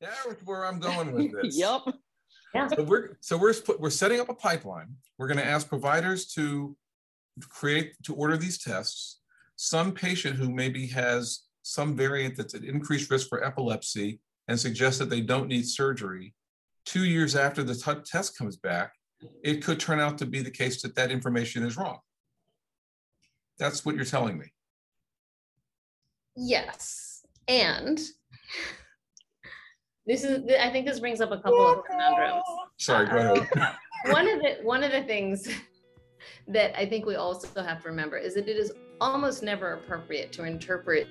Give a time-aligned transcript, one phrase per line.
[0.00, 1.56] That's where I'm going with this.
[1.56, 1.82] yep.
[2.54, 2.68] Yeah.
[2.68, 4.94] So we're so we're we're setting up a pipeline.
[5.18, 6.76] We're going to ask providers to
[7.48, 9.20] create to order these tests.
[9.56, 14.98] Some patient who maybe has some variant that's at increased risk for epilepsy and suggests
[14.98, 16.34] that they don't need surgery.
[16.84, 18.92] Two years after the t- test comes back,
[19.42, 21.98] it could turn out to be the case that that information is wrong.
[23.58, 24.46] That's what you're telling me.
[26.36, 27.24] Yes.
[27.48, 28.00] And
[30.06, 32.42] this is, I think this brings up a couple of conundrums.
[32.76, 33.76] Sorry, go ahead.
[34.06, 35.48] One of the, one of the things
[36.48, 40.32] that I think we also have to remember is that it is almost never appropriate
[40.32, 41.08] to interpret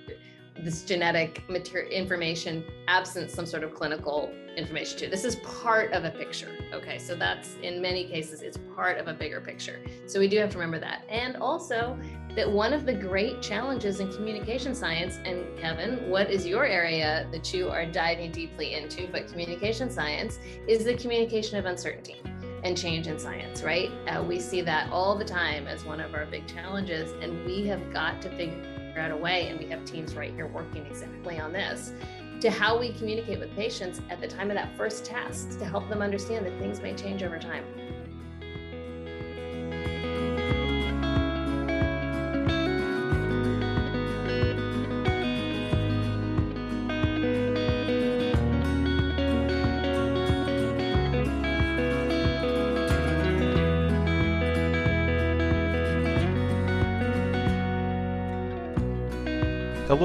[0.62, 5.07] this genetic material information absent some sort of clinical information too.
[5.07, 6.52] This is part of a picture.
[6.73, 9.79] Okay, so that's in many cases it's part of a bigger picture.
[10.05, 11.05] So we do have to remember that.
[11.09, 11.98] And also
[12.35, 17.27] that one of the great challenges in communication science and Kevin, what is your area
[17.31, 22.21] that you are diving deeply into but communication science is the communication of uncertainty
[22.63, 23.91] and change in science, right?
[24.07, 27.68] Uh, we see that all the time as one of our big challenges, and we
[27.68, 31.40] have got to figure out a way, and we have teams right here working exactly
[31.40, 31.94] on this,
[32.41, 35.88] to how we communicate with patients at the time of that first test to help
[35.90, 37.64] them understand that things may change over time.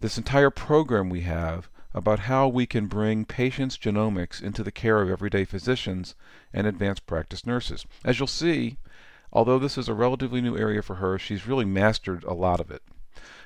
[0.00, 5.02] this entire program we have about how we can bring patients' genomics into the care
[5.02, 6.14] of everyday physicians
[6.52, 7.84] and advanced practice nurses.
[8.04, 8.78] As you'll see,
[9.32, 12.70] although this is a relatively new area for her, she's really mastered a lot of
[12.70, 12.82] it.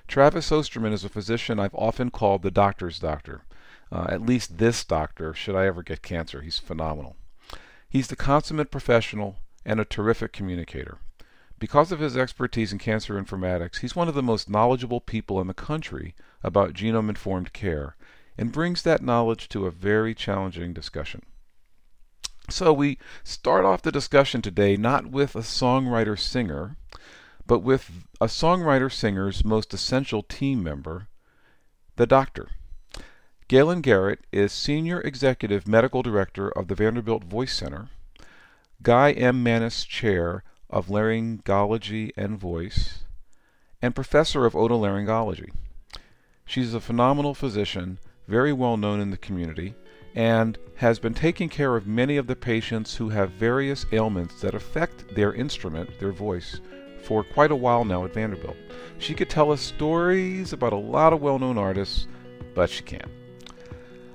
[0.06, 3.44] Travis Osterman is a physician I've often called the doctor's doctor.
[3.91, 6.43] Uh, at least this doctor, should I ever get cancer.
[6.43, 7.16] He's phenomenal.
[7.88, 10.98] He's the consummate professional and a terrific communicator.
[11.59, 15.47] Because of his expertise in cancer informatics, he's one of the most knowledgeable people in
[15.47, 16.14] the country
[16.44, 17.97] about genome informed care
[18.38, 21.22] and brings that knowledge to a very challenging discussion.
[22.50, 26.76] So we start off the discussion today not with a songwriter singer,
[27.46, 31.08] but with a songwriter singer's most essential team member,
[31.96, 32.49] the doctor.
[33.49, 37.88] Gaelyn Garrett is Senior Executive Medical Director of the Vanderbilt Voice Center,
[38.82, 39.43] Guy M.
[39.44, 43.05] Maness Chair of Laryngology and Voice,
[43.81, 45.50] and Professor of Otolaryngology.
[46.46, 47.99] She's a phenomenal physician,
[48.29, 49.75] very well known in the community,
[50.14, 54.55] and has been taking care of many of the patients who have various ailments that
[54.55, 56.61] affect their instrument, their voice,
[57.02, 58.56] for quite a while now at Vanderbilt.
[58.99, 62.06] She could tell us stories about a lot of well known artists,
[62.55, 63.11] but she can't.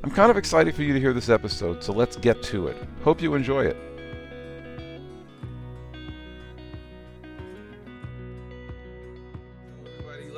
[0.03, 2.77] I'm kind of excited for you to hear this episode, so let's get to it.
[3.03, 3.77] Hope you enjoy it.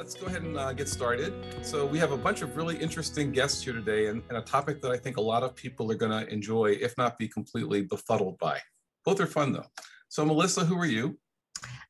[0.02, 1.32] Let's go ahead and uh, get started.
[1.62, 4.82] So, we have a bunch of really interesting guests here today, and, and a topic
[4.82, 7.84] that I think a lot of people are going to enjoy, if not be completely
[7.84, 8.60] befuddled by.
[9.06, 9.68] Both are fun, though.
[10.10, 11.20] So, Melissa, who are you?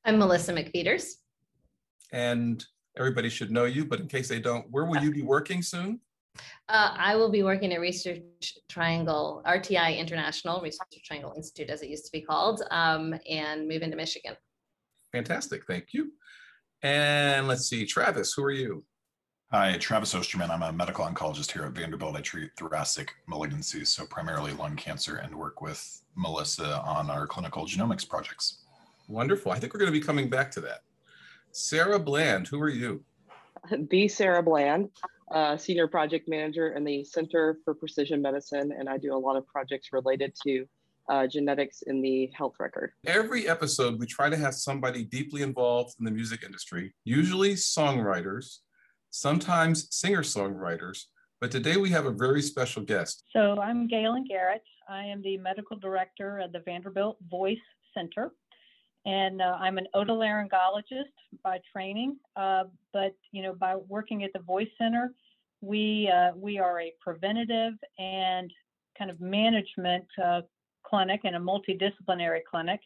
[0.03, 1.05] I'm Melissa McPheeters.
[2.11, 2.61] And
[2.97, 6.01] everybody should know you, but in case they don't, where will you be working soon?
[6.67, 11.87] Uh, I will be working at Research Triangle, RTI International, Research Triangle Institute, as it
[11.87, 14.35] used to be called, um, and move into Michigan.
[15.13, 15.65] Fantastic.
[15.65, 16.11] Thank you.
[16.83, 18.83] And let's see, Travis, who are you?
[19.51, 20.49] Hi, Travis Osterman.
[20.49, 22.15] I'm a medical oncologist here at Vanderbilt.
[22.15, 27.65] I treat thoracic malignancies, so primarily lung cancer, and work with Melissa on our clinical
[27.65, 28.63] genomics projects.
[29.09, 29.51] Wonderful.
[29.51, 30.79] I think we're going to be coming back to that.
[31.51, 33.03] Sarah Bland, who are you?
[33.89, 34.89] The Sarah Bland,
[35.31, 39.35] uh, Senior Project Manager in the Center for Precision Medicine, and I do a lot
[39.35, 40.65] of projects related to
[41.09, 42.91] uh, genetics in the health record.
[43.05, 48.59] Every episode, we try to have somebody deeply involved in the music industry, usually songwriters,
[49.09, 51.05] sometimes singer songwriters.
[51.39, 53.23] But today we have a very special guest.
[53.33, 54.61] So I'm Gaelyn Garrett.
[54.87, 57.57] I am the medical director of the Vanderbilt Voice
[57.95, 58.31] Center.
[59.05, 64.41] And uh, I'm an otolaryngologist by training, uh, but you know, by working at the
[64.41, 65.11] Voice Center,
[65.61, 68.53] we uh, we are a preventative and
[68.97, 70.41] kind of management uh,
[70.83, 72.79] clinic and a multidisciplinary clinic,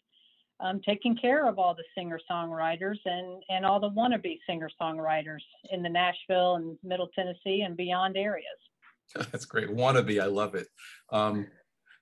[0.60, 5.42] um, taking care of all the singer songwriters and, and all the wannabe singer songwriters
[5.72, 8.46] in the Nashville and Middle Tennessee and beyond areas.
[9.16, 9.70] That's great.
[9.70, 10.68] Wannabe, I love it.
[11.12, 11.48] Um,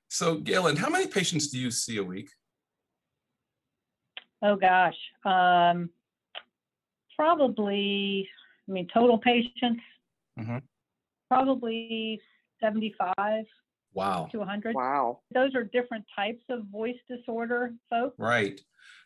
[0.09, 2.29] so, Gaelyn, how many patients do you see a week?
[4.43, 5.89] Oh gosh, um,
[7.17, 8.27] probably.
[8.67, 9.81] I mean, total patients,
[10.39, 10.57] mm-hmm.
[11.29, 12.21] probably
[12.61, 13.45] seventy-five
[13.93, 14.27] Wow.
[14.31, 14.75] To 100.
[14.75, 15.19] Wow.
[15.33, 18.15] Those are different types of voice disorder, folks.
[18.17, 18.59] Right.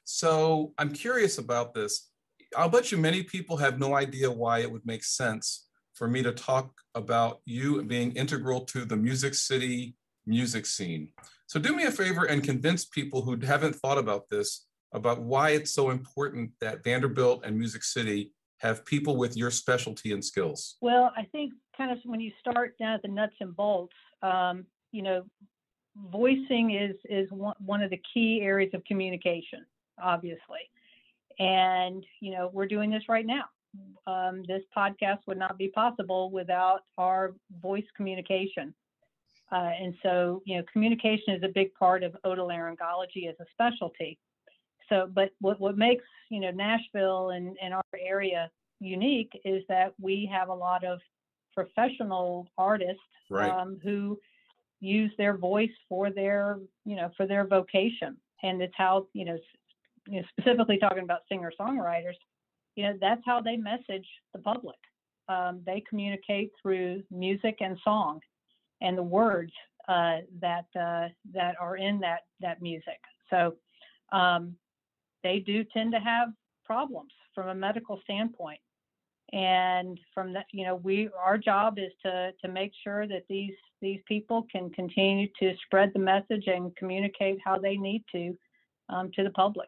[0.03, 2.09] So I'm curious about this.
[2.55, 6.23] I'll bet you many people have no idea why it would make sense for me
[6.23, 9.95] to talk about you being integral to the Music City
[10.25, 11.09] music scene.
[11.47, 15.51] So do me a favor and convince people who haven't thought about this about why
[15.51, 20.77] it's so important that Vanderbilt and Music City have people with your specialty and skills.
[20.81, 24.65] Well, I think kind of when you start down at the nuts and bolts, um,
[24.91, 25.23] you know,
[26.11, 29.65] voicing is is one, one of the key areas of communication,
[30.01, 30.69] obviously.
[31.39, 33.45] And you know, we're doing this right now.
[34.07, 38.73] Um, this podcast would not be possible without our voice communication.
[39.51, 44.17] Uh, and so, you know, communication is a big part of otolaryngology as a specialty.
[44.89, 48.49] So, but what, what makes, you know, Nashville and, and our area
[48.79, 50.99] unique is that we have a lot of
[51.53, 53.49] professional artists right.
[53.49, 54.17] um, who
[54.79, 58.17] use their voice for their you know for their vocation.
[58.43, 59.37] And it's how you know,
[60.07, 62.15] you know specifically talking about singer songwriters
[62.77, 64.77] you know that's how they message the public.
[65.27, 68.21] Um, they communicate through music and song
[68.79, 69.51] and the words
[69.89, 72.99] uh, that uh, that are in that that music.
[73.29, 73.55] So
[74.13, 74.55] um,
[75.23, 76.29] they do tend to have
[76.63, 78.59] problems from a medical standpoint
[79.33, 83.53] and from that you know we our job is to to make sure that these
[83.81, 88.35] these people can continue to spread the message and communicate how they need to
[88.89, 89.67] um, to the public.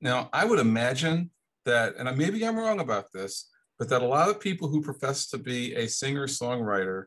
[0.00, 1.30] Now i would imagine
[1.64, 5.26] that and maybe i'm wrong about this but that a lot of people who profess
[5.26, 7.06] to be a singer songwriter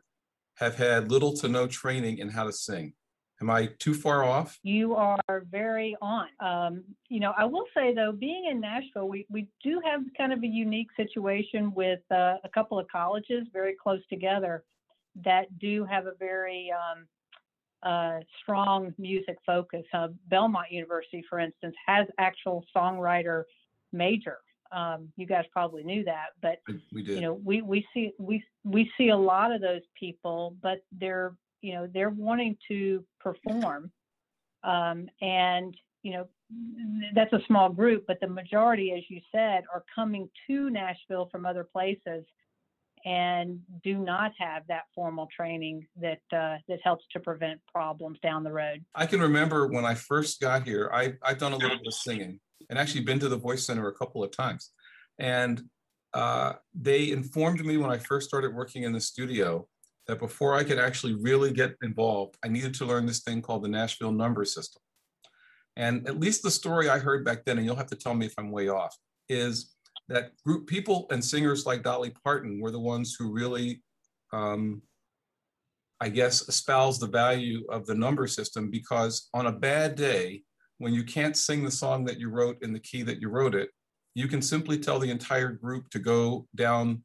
[0.55, 2.93] have had little to no training in how to sing
[3.41, 4.59] Am I too far off?
[4.63, 6.27] You are very on.
[6.41, 10.33] Um, you know, I will say though, being in Nashville, we, we do have kind
[10.33, 14.63] of a unique situation with uh, a couple of colleges very close together
[15.23, 17.07] that do have a very um,
[17.83, 19.83] uh, strong music focus.
[19.93, 23.43] Uh, Belmont University, for instance, has actual songwriter
[23.93, 24.39] major.
[24.71, 26.59] Um, you guys probably knew that, but
[26.93, 27.15] we did.
[27.15, 31.33] you know, we, we see we we see a lot of those people, but they're
[31.61, 33.91] you know they're wanting to perform
[34.63, 36.27] um, and you know
[37.13, 41.45] that's a small group but the majority as you said are coming to nashville from
[41.45, 42.25] other places
[43.05, 48.43] and do not have that formal training that uh, that helps to prevent problems down
[48.43, 48.83] the road.
[48.93, 51.93] I can remember when i first got here I, i've done a little bit of
[51.93, 52.39] singing
[52.69, 54.71] and actually been to the voice center a couple of times.
[55.17, 55.63] And
[56.13, 59.67] uh, they informed me when i first started working in the studio
[60.09, 63.63] that before I could actually really get involved, I needed to learn this thing called
[63.63, 64.81] the Nashville number system.
[65.75, 68.25] And at least the story I heard back then, and you'll have to tell me
[68.25, 68.97] if I'm way off,
[69.29, 69.75] is
[70.07, 73.83] that group people and singers like Dolly Parton were the ones who really,
[74.33, 74.81] um,
[76.01, 80.41] I guess, espoused the value of the number system because on a bad day,
[80.79, 83.53] when you can't sing the song that you wrote in the key that you wrote
[83.53, 83.69] it,
[84.15, 87.03] you can simply tell the entire group to go down,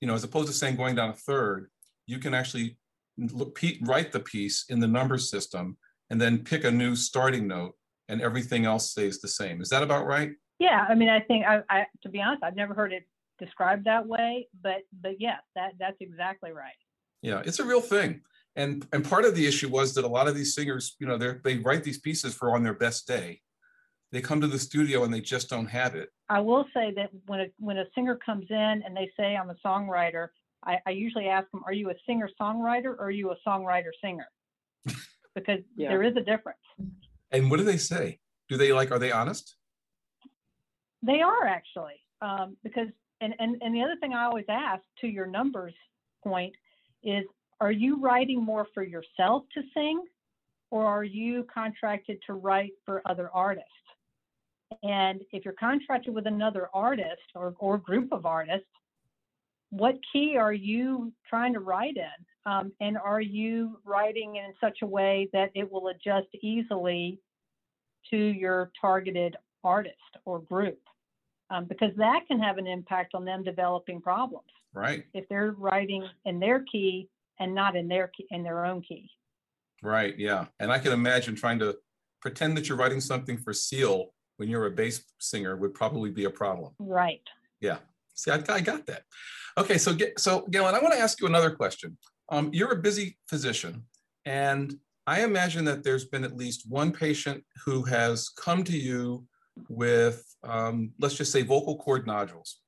[0.00, 1.68] you know, as opposed to saying going down a third,
[2.06, 2.76] you can actually
[3.16, 5.76] look, write the piece in the number system
[6.10, 7.74] and then pick a new starting note
[8.08, 9.60] and everything else stays the same.
[9.60, 10.32] Is that about right?
[10.58, 13.04] Yeah, I mean, I think I, I to be honest, I've never heard it
[13.38, 16.74] described that way, but but yes, that that's exactly right.
[17.22, 18.20] Yeah, it's a real thing.
[18.54, 21.16] And and part of the issue was that a lot of these singers, you know,
[21.16, 23.40] they they write these pieces for on their best day.
[24.12, 26.10] They come to the studio and they just don't have it.
[26.28, 29.50] I will say that when a when a singer comes in and they say I'm
[29.50, 30.28] a songwriter,
[30.64, 33.90] I, I usually ask them, "Are you a singer songwriter or are you a songwriter
[34.02, 34.28] singer?"
[35.34, 35.88] Because yeah.
[35.88, 36.58] there is a difference.
[37.30, 38.18] And what do they say?
[38.50, 38.90] Do they like?
[38.90, 39.56] Are they honest?
[41.02, 42.88] They are actually, um, because
[43.22, 45.72] and, and and the other thing I always ask to your numbers
[46.22, 46.54] point
[47.02, 47.24] is
[47.62, 50.02] are you writing more for yourself to sing
[50.72, 53.68] or are you contracted to write for other artists?
[54.82, 58.66] And if you're contracted with another artist or, or group of artists,
[59.72, 62.26] what key are you trying to write in?
[62.44, 67.18] Um, and are you writing in such a way that it will adjust easily
[68.10, 70.78] to your targeted artist or group?
[71.50, 74.48] Um, because that can have an impact on them developing problems.
[74.74, 75.04] Right.
[75.14, 77.08] If they're writing in their key
[77.40, 79.08] and not in their in their own key.
[79.82, 80.18] Right.
[80.18, 80.46] Yeah.
[80.60, 81.78] And I can imagine trying to
[82.20, 86.24] pretend that you're writing something for Seal when you're a bass singer would probably be
[86.24, 86.74] a problem.
[86.78, 87.22] Right.
[87.60, 87.78] Yeah.
[88.14, 89.02] See, I, I got that.
[89.58, 89.78] Okay.
[89.78, 91.96] So, so Gaelyn, I want to ask you another question.
[92.28, 93.84] Um, you're a busy physician,
[94.24, 94.74] and
[95.06, 99.26] I imagine that there's been at least one patient who has come to you
[99.68, 102.60] with, um, let's just say, vocal cord nodules.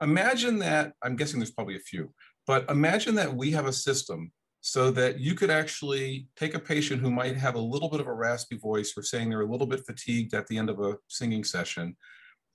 [0.00, 2.12] Imagine that, I'm guessing there's probably a few,
[2.46, 7.00] but imagine that we have a system so that you could actually take a patient
[7.00, 9.66] who might have a little bit of a raspy voice or saying they're a little
[9.66, 11.96] bit fatigued at the end of a singing session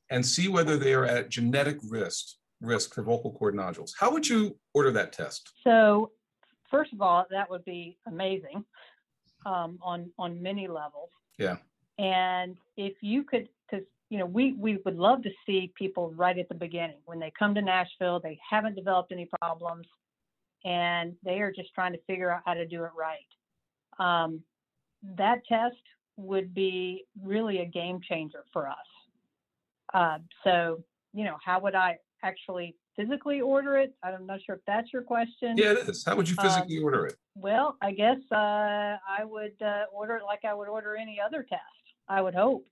[0.10, 3.94] and see whether they are at genetic risk risk for vocal cord nodules.
[4.00, 5.52] How would you order that test?
[5.64, 6.12] So,
[6.70, 8.66] first of all, that would be amazing
[9.46, 11.10] um, on on many levels.
[11.38, 11.58] Yeah.
[12.00, 16.38] And if you could, because you know, we we would love to see people right
[16.38, 19.88] at the beginning when they come to Nashville, they haven't developed any problems,
[20.66, 23.20] and they are just trying to figure out how to do it right.
[24.00, 24.42] Um,
[25.18, 25.76] that test
[26.18, 28.76] would be really a game changer for us.
[29.94, 33.94] Uh, so, you know, how would I actually physically order it?
[34.04, 35.56] I'm not sure if that's your question.
[35.58, 36.04] Yeah, it is.
[36.06, 37.16] How would you physically um, order it?
[37.36, 41.46] Well, I guess uh, I would uh, order it like I would order any other
[41.48, 41.62] test.
[42.10, 42.66] I would hope.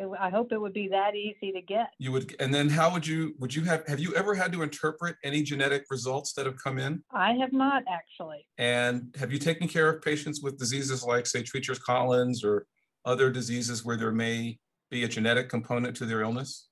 [0.00, 1.88] It, I hope it would be that easy to get.
[1.98, 3.34] You would, and then how would you?
[3.40, 3.86] Would you have?
[3.88, 7.02] Have you ever had to interpret any genetic results that have come in?
[7.12, 8.46] I have not actually.
[8.58, 12.66] And have you taken care of patients with diseases like, say, Treacher's-Collins or
[13.04, 14.58] other diseases where there may
[14.90, 16.68] be a genetic component to their illness?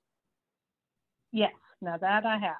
[1.31, 1.53] Yes.
[1.81, 2.55] Now that I have.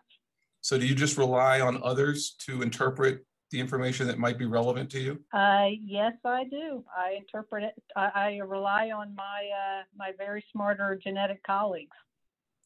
[0.61, 4.89] So do you just rely on others to interpret the information that might be relevant
[4.91, 5.23] to you?
[5.33, 6.83] Uh, yes, I do.
[6.95, 7.73] I interpret it.
[7.95, 11.95] I, I rely on my uh, my very smarter genetic colleagues.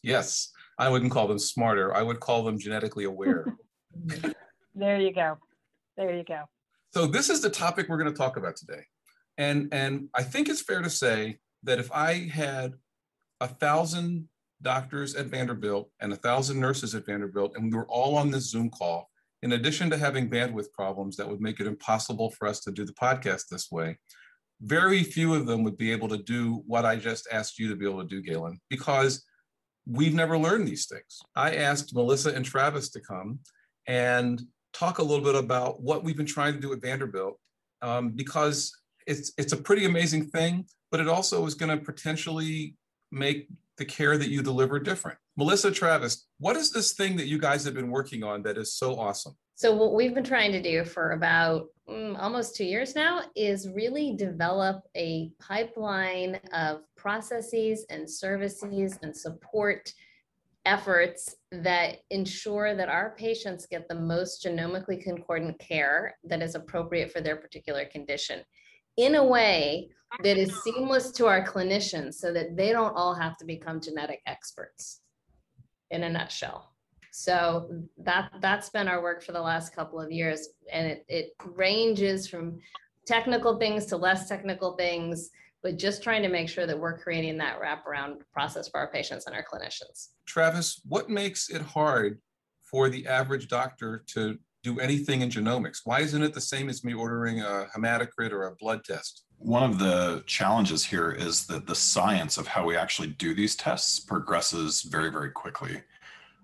[0.02, 1.94] Yes, I wouldn't call them smarter.
[1.94, 3.56] I would call them genetically aware.
[4.76, 5.38] there you go.
[5.96, 6.44] There you go.
[6.94, 8.84] So this is the topic we're going to talk about today,
[9.38, 12.74] and and I think it's fair to say that if I had
[13.40, 14.28] a thousand
[14.62, 18.50] doctors at Vanderbilt and a thousand nurses at Vanderbilt, and we were all on this
[18.50, 19.10] Zoom call,
[19.44, 22.86] in addition to having bandwidth problems that would make it impossible for us to do
[22.86, 23.98] the podcast this way,
[24.62, 27.76] very few of them would be able to do what I just asked you to
[27.76, 29.26] be able to do, Gaelyn, because
[29.88, 31.22] we've never learned these things.
[31.36, 33.40] I asked Melissa and Travis to come
[33.88, 34.40] and
[34.74, 37.40] talk a little bit about what we've been trying to do at Vanderbilt,
[37.82, 38.72] um, because
[39.12, 42.76] it's it's a pretty amazing thing, but it also is going to potentially
[43.12, 45.18] make the care that you deliver different.
[45.38, 48.74] Melissa Travis, what is this thing that you guys have been working on that is
[48.74, 49.36] so awesome?
[49.56, 53.68] So, what we've been trying to do for about mm, almost two years now is
[53.70, 59.94] really develop a pipeline of processes and services and support
[60.66, 67.12] efforts that ensure that our patients get the most genomically concordant care that is appropriate
[67.12, 68.42] for their particular condition
[68.98, 69.90] in a way
[70.24, 74.22] that is seamless to our clinicians so that they don't all have to become genetic
[74.26, 75.02] experts
[75.90, 76.74] in a nutshell.
[77.12, 81.32] So that that's been our work for the last couple of years and it, it
[81.46, 82.60] ranges from
[83.06, 85.30] technical things to less technical things,
[85.62, 89.28] but just trying to make sure that we're creating that wraparound process for our patients
[89.28, 90.10] and our clinicians.
[90.26, 92.20] Travis, what makes it hard
[92.62, 95.82] for the average doctor to do anything in genomics?
[95.84, 99.24] Why isn't it the same as me ordering a hematocrit or a blood test?
[99.42, 103.56] one of the challenges here is that the science of how we actually do these
[103.56, 105.82] tests progresses very, very quickly.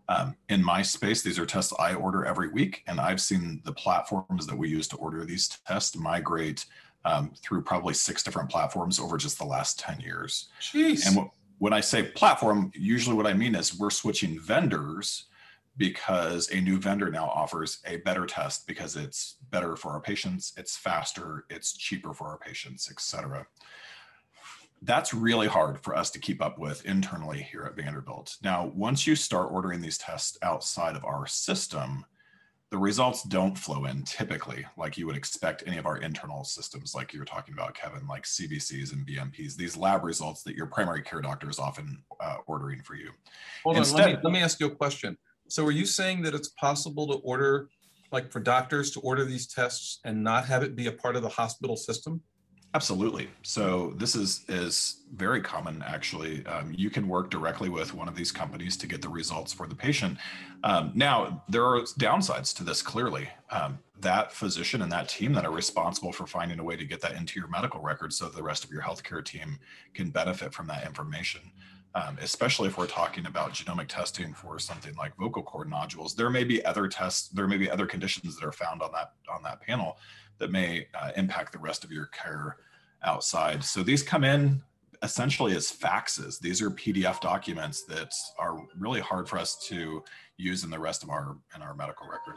[0.10, 3.74] Um, in my space, these are tests I order every week, and I've seen the
[3.74, 6.66] platforms that we use to order these tests migrate
[7.06, 10.50] um, through probably six different platforms over just the last 10 years.
[10.60, 11.06] Jeez.
[11.06, 15.26] And when I say platform, usually what I mean is we're switching vendors
[15.78, 20.54] because a new vendor now offers a better test because it's better for our patients,
[20.58, 23.46] it's faster, it's cheaper for our patients, et cetera.
[24.82, 28.38] That's really hard for us to keep up with internally here at Vanderbilt.
[28.44, 32.06] Now, once you start ordering these tests outside of our system,
[32.70, 36.94] the results don't flow in typically like you would expect any of our internal systems,
[36.94, 40.66] like you were talking about, Kevin, like CBCs and BMPs, these lab results that your
[40.66, 43.12] primary care doctor is often uh, ordering for you.
[43.64, 45.18] Hold Instead, on, let me, let me ask you a question.
[45.50, 47.70] So are you saying that it's possible to order,
[48.12, 51.22] like for doctors to order these tests and not have it be a part of
[51.22, 52.22] the hospital system?
[52.74, 53.30] Absolutely.
[53.44, 55.82] So this is is very common.
[55.88, 59.54] Actually, um, you can work directly with one of these companies to get the results
[59.54, 60.18] for the patient.
[60.64, 62.82] Um, now, there are downsides to this.
[62.82, 66.86] Clearly, um, that physician and that team that are responsible for finding a way to
[66.86, 69.58] get that into your medical record, so the rest of your healthcare team
[69.94, 71.42] can benefit from that information
[71.98, 76.14] um, especially if we're talking about genomic testing for something like vocal cord nodules.
[76.14, 79.14] There may be other tests, there may be other conditions that are found on that
[79.34, 79.98] on that panel
[80.38, 82.58] that may uh, impact the rest of your care
[83.04, 83.64] outside.
[83.64, 84.62] So these come in
[85.02, 86.40] essentially as faxes.
[86.40, 90.04] These are PDF documents that are really hard for us to
[90.38, 92.36] use in the rest of our in our medical record.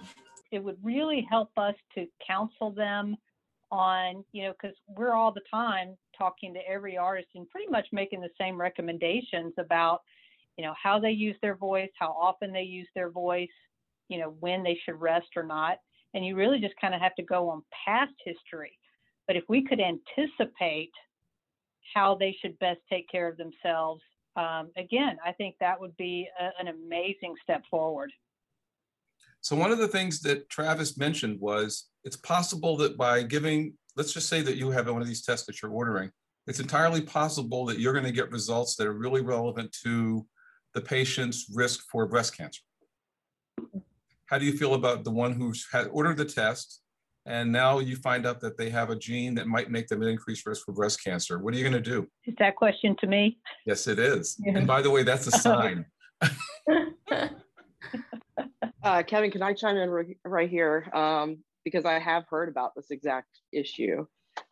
[0.50, 3.17] It would really help us to counsel them
[3.71, 7.87] on, you know, because we're all the time talking to every artist and pretty much
[7.93, 10.00] making the same recommendations about,
[10.57, 13.49] you know, how they use their voice, how often they use their voice,
[14.09, 15.79] you know, when they should rest or not.
[16.12, 18.77] And you really just kind of have to go on past history.
[19.27, 20.91] But if we could anticipate
[21.95, 24.03] how they should best take care of themselves,
[24.37, 28.12] um, again, I think that would be a, an amazing step forward.
[29.41, 34.13] So one of the things that Travis mentioned was it's possible that by giving, let's
[34.13, 36.11] just say that you have one of these tests that you're ordering,
[36.47, 40.26] it's entirely possible that you're going to get results that are really relevant to
[40.75, 42.63] the patient's risk for breast cancer.
[44.26, 46.83] How do you feel about the one who's had ordered the test
[47.26, 50.09] and now you find out that they have a gene that might make them an
[50.09, 51.39] increased risk for breast cancer?
[51.39, 52.07] What are you going to do?
[52.26, 53.39] Is that question to me?
[53.67, 54.37] Yes, it is.
[54.45, 54.57] Yeah.
[54.57, 55.85] And by the way, that's a sign.
[58.83, 60.89] Uh, Kevin, can I chime in right, right here?
[60.95, 64.07] Um, because I have heard about this exact issue.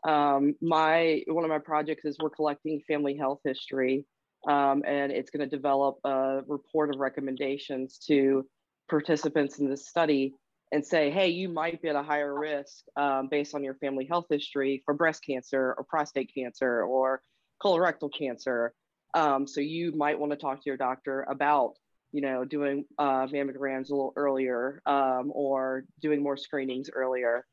[0.06, 4.06] Um, my one of my projects is we're collecting family health history,
[4.46, 8.46] um, and it's going to develop a report of recommendations to
[8.88, 10.34] participants in this study
[10.72, 14.06] and say, hey, you might be at a higher risk um, based on your family
[14.06, 17.22] health history for breast cancer or prostate cancer or
[17.62, 18.74] colorectal cancer.
[19.14, 21.74] Um, so you might want to talk to your doctor about
[22.12, 27.44] you know, doing uh, mammograms a little earlier um, or doing more screenings earlier.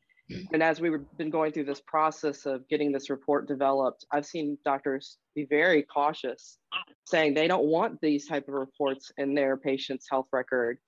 [0.52, 4.58] And as we've been going through this process of getting this report developed, I've seen
[4.66, 6.58] doctors be very cautious,
[7.06, 10.80] saying they don't want these type of reports in their patient's health record.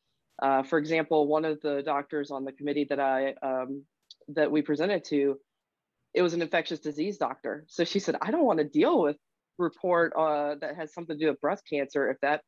[0.42, 3.84] Uh, for example, one of the doctors on the committee that I um,
[4.30, 5.38] that we presented to,
[6.14, 7.66] it was an infectious disease doctor.
[7.68, 9.18] So she said, I don't want to deal with
[9.58, 12.42] report uh, that has something to do with breast cancer if that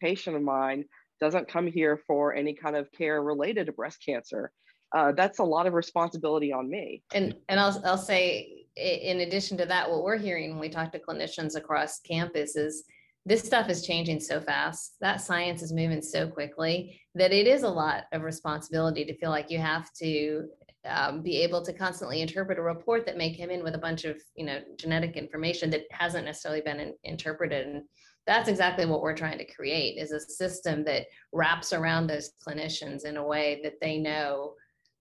[0.00, 0.84] patient of mine
[1.20, 4.50] doesn't come here for any kind of care related to breast cancer.
[4.94, 7.02] Uh, that's a lot of responsibility on me.
[7.14, 10.92] And and I'll I'll say in addition to that, what we're hearing when we talk
[10.92, 12.84] to clinicians across campus is
[13.26, 14.96] this stuff is changing so fast.
[15.00, 19.30] That science is moving so quickly that it is a lot of responsibility to feel
[19.30, 20.48] like you have to
[20.86, 24.04] um, be able to constantly interpret a report that may come in with a bunch
[24.04, 27.82] of you know genetic information that hasn't necessarily been in, interpreted and
[28.26, 33.04] that's exactly what we're trying to create is a system that wraps around those clinicians
[33.04, 34.54] in a way that they know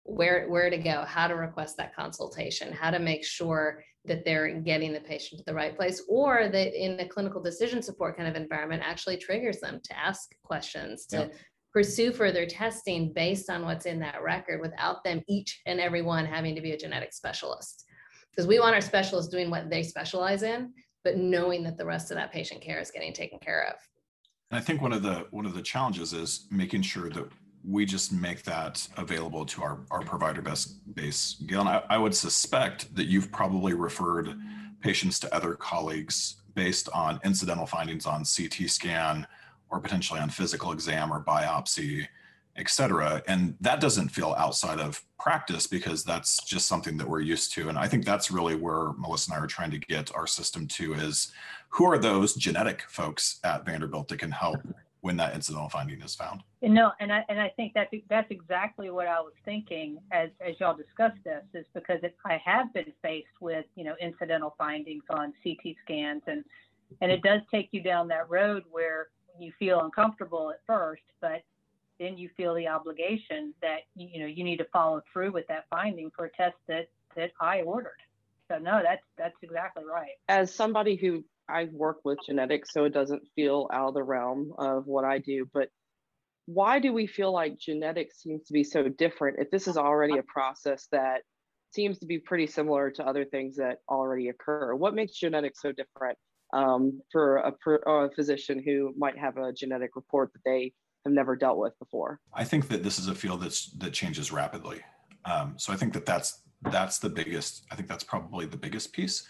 [0.03, 4.59] where where to go how to request that consultation how to make sure that they're
[4.61, 8.27] getting the patient to the right place or that in a clinical decision support kind
[8.27, 11.27] of environment actually triggers them to ask questions to yeah.
[11.71, 16.25] pursue further testing based on what's in that record without them each and every one
[16.25, 17.85] having to be a genetic specialist
[18.31, 20.71] because we want our specialists doing what they specialize in
[21.03, 23.75] but knowing that the rest of that patient care is getting taken care of.
[24.51, 27.29] And I think one of the one of the challenges is making sure that
[27.63, 31.35] we just make that available to our, our provider best base.
[31.45, 34.39] Gail, I, I would suspect that you've probably referred
[34.81, 39.27] patients to other colleagues based on incidental findings on CT scan
[39.69, 42.07] or potentially on physical exam or biopsy
[42.59, 43.23] et cetera.
[43.27, 47.69] And that doesn't feel outside of practice because that's just something that we're used to.
[47.69, 50.67] And I think that's really where Melissa and I are trying to get our system
[50.67, 51.31] to is
[51.69, 54.59] who are those genetic folks at Vanderbilt that can help
[55.01, 56.43] when that incidental finding is found.
[56.61, 60.59] No, and I and I think that that's exactly what I was thinking as as
[60.59, 65.03] y'all discussed this is because it, I have been faced with you know incidental findings
[65.09, 66.43] on CT scans and
[67.01, 69.07] and it does take you down that road where
[69.39, 71.43] you feel uncomfortable at first, but
[71.99, 75.65] then you feel the obligation that you know you need to follow through with that
[75.69, 77.91] finding for a test that that I ordered.
[78.49, 80.11] So no, that's that's exactly right.
[80.27, 84.53] As somebody who I work with genetics, so it doesn't feel out of the realm
[84.57, 85.69] of what I do, but
[86.45, 90.17] why do we feel like genetics seems to be so different if this is already
[90.17, 91.21] a process that
[91.71, 94.73] seems to be pretty similar to other things that already occur?
[94.73, 96.17] What makes genetics so different
[96.51, 97.53] um, for a,
[97.87, 100.73] a physician who might have a genetic report that they
[101.05, 102.19] have never dealt with before.
[102.33, 104.81] I think that this is a field that's that changes rapidly.
[105.25, 107.65] Um, so I think that that's that's the biggest.
[107.71, 109.27] I think that's probably the biggest piece.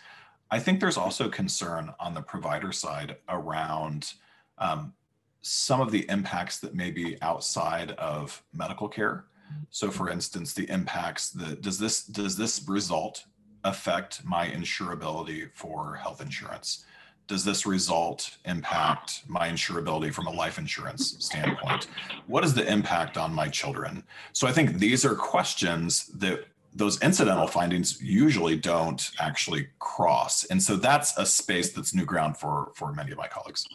[0.52, 4.14] I think there's also concern on the provider side around
[4.58, 4.94] um,
[5.42, 9.26] some of the impacts that may be outside of medical care.
[9.70, 13.26] So, for instance, the impacts that does this does this result
[13.64, 16.86] affect my insurability for health insurance?
[17.30, 21.88] Does this result impact my insurability from a life insurance standpoint?
[22.28, 24.04] What is the impact on my children?
[24.34, 30.44] So I think these are questions that those incidental findings usually don't actually cross.
[30.46, 33.66] And so that's a space that's new ground for for many of my colleagues.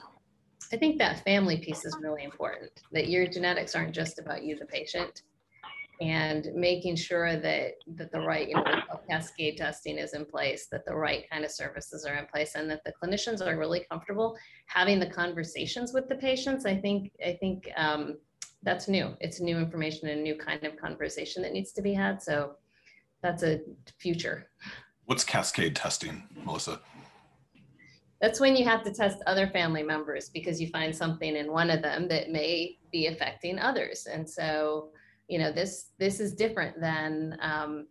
[0.72, 2.72] I think that family piece is really important.
[2.90, 5.22] That your genetics aren't just about you the patient
[6.00, 10.84] and making sure that that the right you know cascade testing is in place that
[10.86, 14.36] the right kind of services are in place and that the clinicians are really comfortable
[14.66, 18.16] having the conversations with the patients i think i think um,
[18.64, 19.14] that's new.
[19.20, 22.56] It's new information and a new kind of conversation that needs to be had so
[23.22, 23.60] that's a
[23.98, 24.48] future.
[25.04, 26.80] What's cascade testing melissa?
[28.20, 31.68] That's when you have to test other family members because you find something in one
[31.68, 34.88] of them that may be affecting others and so
[35.28, 37.86] you know this this is different than um,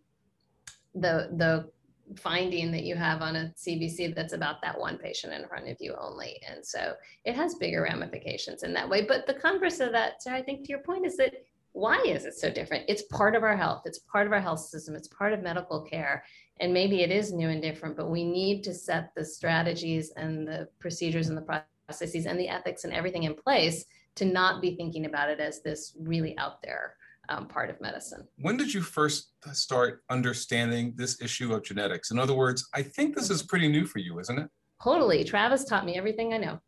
[0.94, 1.68] the the
[2.16, 5.76] finding that you have on a CBC that's about that one patient in front of
[5.80, 6.40] you only.
[6.48, 6.92] And so
[7.24, 9.04] it has bigger ramifications in that way.
[9.06, 11.32] But the converse of that, so I think to your point is that
[11.72, 12.84] why is it so different?
[12.88, 13.82] It's part of our health.
[13.84, 14.94] It's part of our health system.
[14.94, 16.24] It's part of medical care.
[16.60, 20.46] And maybe it is new and different, but we need to set the strategies and
[20.46, 24.76] the procedures and the processes and the ethics and everything in place to not be
[24.76, 26.94] thinking about it as this really out there
[27.28, 28.26] um, part of medicine.
[28.38, 32.10] When did you first start understanding this issue of genetics?
[32.10, 34.48] In other words, I think this is pretty new for you, isn't it?
[34.82, 35.24] Totally.
[35.24, 36.58] Travis taught me everything I know.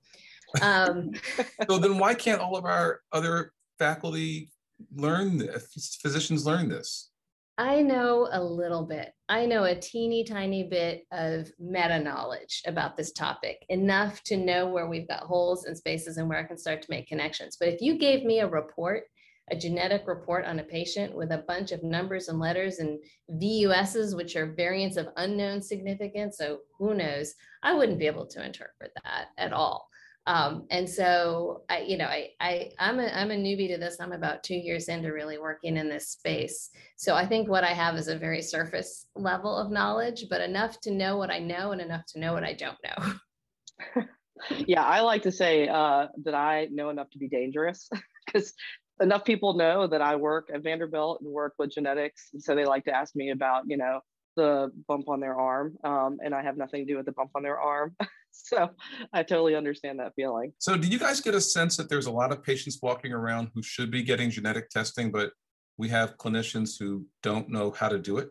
[0.63, 1.11] Um,
[1.69, 4.51] so then why can't all of our other faculty
[4.95, 7.11] learn this, physicians learn this?
[7.59, 9.13] I know a little bit.
[9.31, 14.67] I know a teeny tiny bit of meta knowledge about this topic, enough to know
[14.67, 17.57] where we've got holes and spaces and where I can start to make connections.
[17.59, 19.05] But if you gave me a report
[19.51, 22.99] a genetic report on a patient with a bunch of numbers and letters and
[23.31, 26.37] VUSs, which are variants of unknown significance.
[26.39, 27.35] So who knows?
[27.63, 29.89] I wouldn't be able to interpret that at all.
[30.29, 33.99] Um, and so I, you know, I, I, I'm a, I'm a newbie to this.
[34.01, 36.71] I'm about two years into really working in this space.
[36.97, 40.81] So I think what I have is a very surface level of knowledge, but enough
[40.81, 44.03] to know what I know and enough to know what I don't know.
[44.67, 47.89] yeah, I like to say uh, that I know enough to be dangerous
[48.27, 48.53] because
[49.01, 52.29] enough people know that I work at Vanderbilt and work with genetics.
[52.33, 54.01] And so they like to ask me about, you know,
[54.37, 55.77] the bump on their arm.
[55.85, 57.97] Um, and I have nothing to do with the bump on their arm.
[58.31, 58.71] so
[59.13, 60.53] I totally understand that feeling.
[60.59, 63.51] So do you guys get a sense that there's a lot of patients walking around
[63.55, 65.33] who should be getting genetic testing, but
[65.79, 68.31] we have clinicians who don't know how to do it?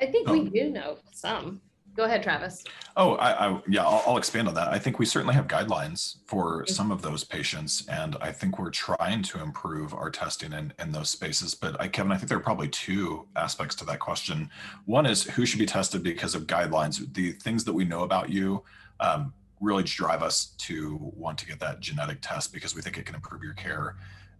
[0.00, 1.62] I think we do know some.
[1.96, 2.62] Go ahead, Travis.
[2.94, 4.68] Oh, I, I yeah, I'll, I'll, expand on that.
[4.68, 6.72] I think we certainly have guidelines for mm-hmm.
[6.72, 10.92] some of those patients, and I think we're trying to improve our testing in, in
[10.92, 11.54] those spaces.
[11.54, 14.50] But I, Kevin, I think there are probably two aspects to that question.
[14.84, 17.12] One is who should be tested because of guidelines.
[17.14, 18.62] The things that we know about you
[19.00, 23.06] um, really drive us to want to get that genetic test because we think it
[23.06, 23.96] can improve your care.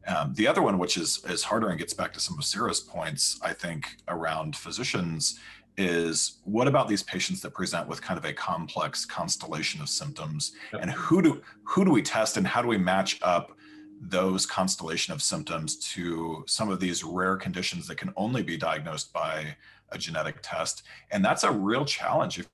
[0.07, 2.81] Um, the other one, which is is harder and gets back to some of Sarah's
[2.81, 5.41] points, I think around physicians,
[5.79, 10.53] is what about these patients that present with kind of a complex constellation of symptoms
[10.73, 10.83] yep.
[10.83, 13.57] and who do who do we test and how do we match up
[14.01, 19.13] those constellation of symptoms to some of these rare conditions that can only be diagnosed
[19.13, 19.57] by
[19.91, 22.49] a genetic test and that's a real challenge if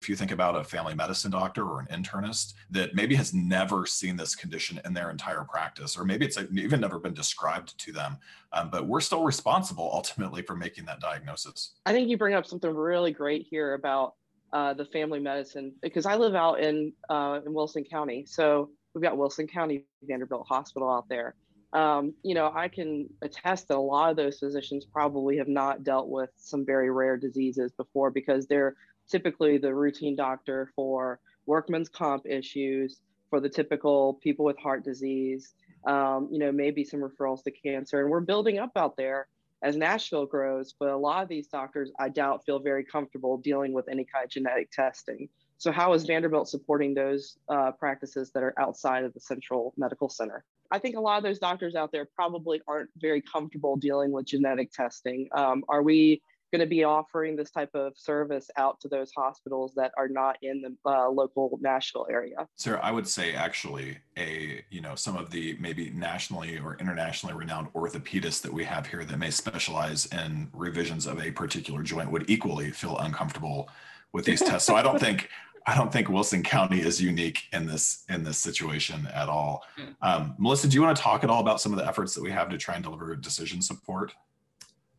[0.00, 3.86] if you think about a family medicine doctor or an internist that maybe has never
[3.86, 7.92] seen this condition in their entire practice, or maybe it's even never been described to
[7.92, 8.16] them,
[8.52, 11.74] um, but we're still responsible ultimately for making that diagnosis.
[11.86, 14.14] I think you bring up something really great here about
[14.52, 19.02] uh, the family medicine because I live out in uh, in Wilson County, so we've
[19.02, 21.34] got Wilson County Vanderbilt Hospital out there.
[21.72, 25.82] Um, you know, I can attest that a lot of those physicians probably have not
[25.82, 28.76] dealt with some very rare diseases before because they're
[29.08, 35.54] typically the routine doctor for workman's comp issues, for the typical people with heart disease,
[35.86, 38.00] um, you know, maybe some referrals to cancer.
[38.00, 39.28] And we're building up out there
[39.62, 43.72] as Nashville grows, but a lot of these doctors, I doubt, feel very comfortable dealing
[43.72, 45.28] with any kind of genetic testing.
[45.58, 50.10] So, how is Vanderbilt supporting those uh, practices that are outside of the central medical
[50.10, 50.44] center?
[50.70, 54.26] I think a lot of those doctors out there probably aren't very comfortable dealing with
[54.26, 55.28] genetic testing.
[55.32, 56.20] Um, are we
[56.52, 60.36] going to be offering this type of service out to those hospitals that are not
[60.42, 62.46] in the uh, local Nashville area.
[62.54, 67.34] Sarah, I would say actually a you know some of the maybe nationally or internationally
[67.34, 72.10] renowned orthopedists that we have here that may specialize in revisions of a particular joint
[72.10, 73.68] would equally feel uncomfortable
[74.12, 74.66] with these tests.
[74.66, 75.28] So I don't think
[75.66, 79.64] I don't think Wilson County is unique in this in this situation at all.
[79.76, 79.84] Hmm.
[80.00, 82.22] Um, Melissa, do you want to talk at all about some of the efforts that
[82.22, 84.12] we have to try and deliver decision support?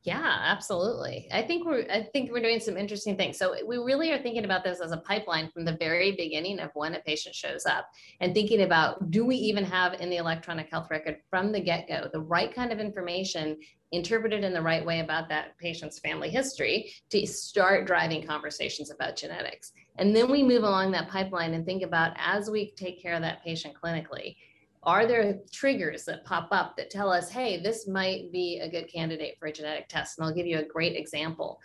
[0.08, 1.28] Yeah, absolutely.
[1.34, 3.38] I think we're I think we're doing some interesting things.
[3.38, 6.72] So we really are thinking about this as a pipeline from the very beginning of
[6.76, 7.90] when a patient shows up
[8.22, 12.08] and thinking about do we even have in the electronic health record from the get-go
[12.14, 13.58] the right kind of information
[13.92, 19.18] interpreted in the right way about that patient's family history to start driving conversations about
[19.18, 19.74] genetics.
[19.98, 23.22] And then we move along that pipeline and think about as we take care of
[23.24, 24.38] that patient clinically,
[24.88, 28.88] are there triggers that pop up that tell us, hey, this might be a good
[28.88, 30.18] candidate for a genetic test?
[30.18, 31.60] And I'll give you a great example.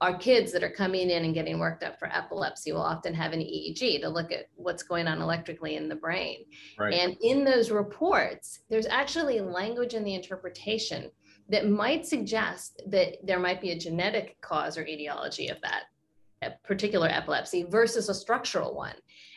[0.00, 3.32] Our kids that are coming in and getting worked up for epilepsy will often have
[3.32, 6.44] an EEG to look at what's going on electrically in the brain.
[6.78, 6.94] Right.
[6.94, 11.10] And in those reports, there's actually language in the interpretation
[11.48, 17.08] that might suggest that there might be a genetic cause or etiology of that particular
[17.08, 18.94] epilepsy versus a structural one.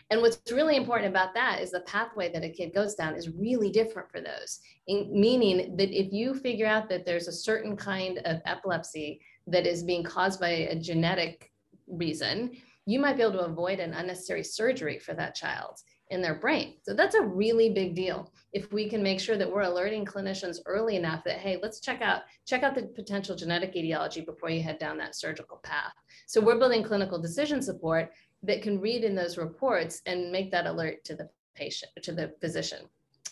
[0.09, 3.29] And what's really important about that is the pathway that a kid goes down is
[3.29, 7.75] really different for those, in, meaning that if you figure out that there's a certain
[7.75, 11.51] kind of epilepsy that is being caused by a genetic
[11.87, 12.51] reason,
[12.85, 16.75] you might be able to avoid an unnecessary surgery for that child in their brain.
[16.83, 18.31] So that's a really big deal.
[18.51, 22.01] If we can make sure that we're alerting clinicians early enough that hey, let's check
[22.01, 25.93] out check out the potential genetic etiology before you head down that surgical path.
[26.27, 28.11] So we're building clinical decision support
[28.43, 32.33] that can read in those reports and make that alert to the patient, to the
[32.41, 32.79] physician.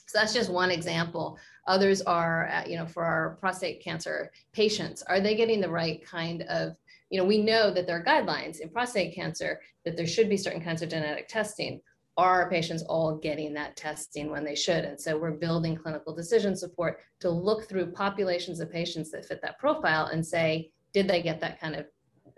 [0.08, 1.38] So that's just one example.
[1.67, 6.06] Others are, uh, you know, for our prostate cancer patients, are they getting the right
[6.06, 6.76] kind of,
[7.10, 10.38] you know, we know that there are guidelines in prostate cancer that there should be
[10.38, 11.82] certain kinds of genetic testing.
[12.17, 14.84] Are our patients all getting that testing when they should?
[14.84, 19.41] And so we're building clinical decision support to look through populations of patients that fit
[19.41, 21.86] that profile and say, did they get that kind of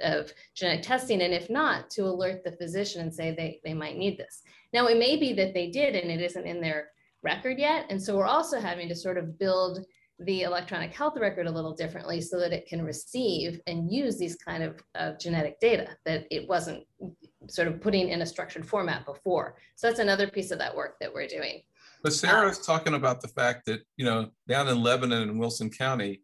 [0.01, 3.97] of genetic testing and if not to alert the physician and say they, they might
[3.97, 4.41] need this.
[4.73, 6.89] Now it may be that they did and it isn't in their
[7.21, 9.85] record yet and so we're also having to sort of build
[10.19, 14.35] the electronic health record a little differently so that it can receive and use these
[14.35, 16.83] kind of, of genetic data that it wasn't
[17.49, 19.55] sort of putting in a structured format before.
[19.75, 21.63] So that's another piece of that work that we're doing.
[22.03, 25.69] But sarah's uh, talking about the fact that you know down in lebanon and wilson
[25.69, 26.21] county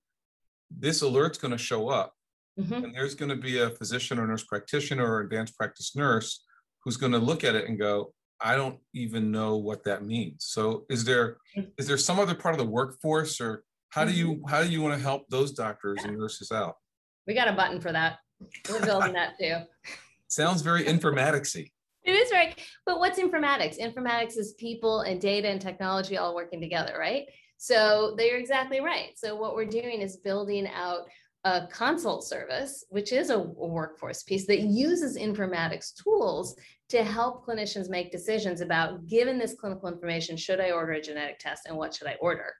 [0.69, 2.15] this alert's going to show up
[2.59, 2.85] Mm-hmm.
[2.85, 6.43] And there's going to be a physician or nurse practitioner or advanced practice nurse
[6.83, 10.45] who's going to look at it and go, I don't even know what that means.
[10.45, 11.37] So is there
[11.77, 14.49] is there some other part of the workforce or how do you mm-hmm.
[14.49, 16.75] how do you want to help those doctors and nurses out?
[17.27, 18.17] We got a button for that.
[18.69, 19.57] We're building that too.
[20.27, 21.71] Sounds very informaticsy.
[22.03, 22.57] It is right.
[22.85, 23.77] But what's informatics?
[23.79, 27.25] Informatics is people and data and technology all working together, right?
[27.57, 29.11] So they're exactly right.
[29.17, 31.01] So what we're doing is building out
[31.45, 36.55] a consult service, which is a, a, workforce piece that uses informatics tools
[36.89, 41.39] to help clinicians make decisions about given this clinical information, should I order a genetic
[41.39, 42.53] test and what should I order?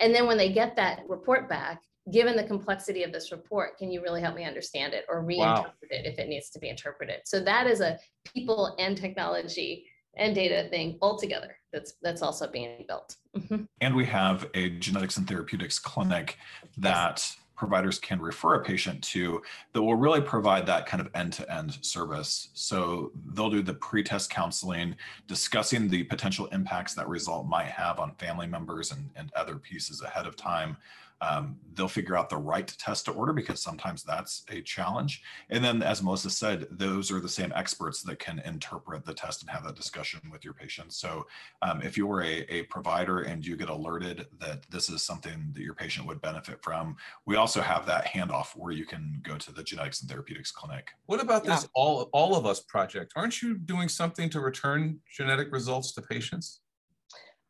[0.00, 1.80] And then when they get that report back,
[2.12, 5.38] given the complexity of this report, can you really help me understand it or reinterpret
[5.38, 5.66] wow.
[5.90, 7.20] it if it needs to be interpreted?
[7.24, 7.98] So that is a
[8.34, 9.86] people and technology
[10.18, 13.16] and data thing altogether that's that's also being built.
[13.36, 13.64] Mm-hmm.
[13.82, 16.38] And we have a genetics and therapeutics clinic
[16.78, 19.42] that yes providers can refer a patient to
[19.72, 22.50] that will really provide that kind of end-to-end service.
[22.54, 24.94] So they'll do the pre-test counseling,
[25.26, 30.02] discussing the potential impacts that result might have on family members and, and other pieces
[30.02, 30.76] ahead of time.
[31.20, 35.22] Um, they'll figure out the right test to order because sometimes that's a challenge.
[35.50, 39.42] And then, as Melissa said, those are the same experts that can interpret the test
[39.42, 40.92] and have that discussion with your patient.
[40.92, 41.26] So,
[41.62, 45.62] um, if you're a, a provider and you get alerted that this is something that
[45.62, 49.52] your patient would benefit from, we also have that handoff where you can go to
[49.52, 50.90] the genetics and therapeutics clinic.
[51.06, 51.54] What about yeah.
[51.54, 53.12] this all all of us project?
[53.16, 56.60] Aren't you doing something to return genetic results to patients?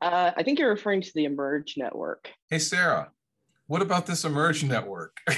[0.02, 2.30] Uh, I think you're referring to the eMERGE network.
[2.50, 3.10] Hey, Sarah,
[3.66, 5.18] what about this eMERGE network?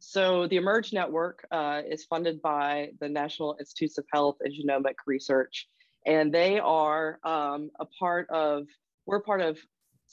[0.00, 4.94] so the eMERGE network uh, is funded by the National Institutes of Health and Genomic
[5.06, 5.68] Research,
[6.06, 8.66] and they are um, a part of.
[9.06, 9.58] We're part of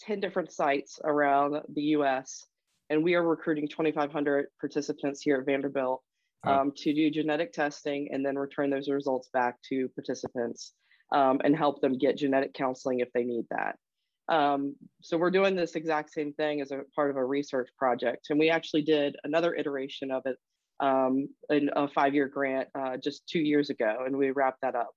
[0.01, 2.45] 10 different sites around the U.S.
[2.89, 6.01] And we are recruiting 2,500 participants here at Vanderbilt
[6.45, 10.73] um, to do genetic testing and then return those results back to participants
[11.13, 13.77] um, and help them get genetic counseling if they need that.
[14.29, 18.27] Um, so we're doing this exact same thing as a part of a research project.
[18.29, 20.37] And we actually did another iteration of it
[20.79, 24.91] um, in a five-year grant uh, just two years ago, and we wrapped that up.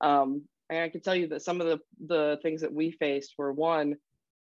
[0.00, 3.34] Um, and I can tell you that some of the, the things that we faced
[3.36, 3.94] were one,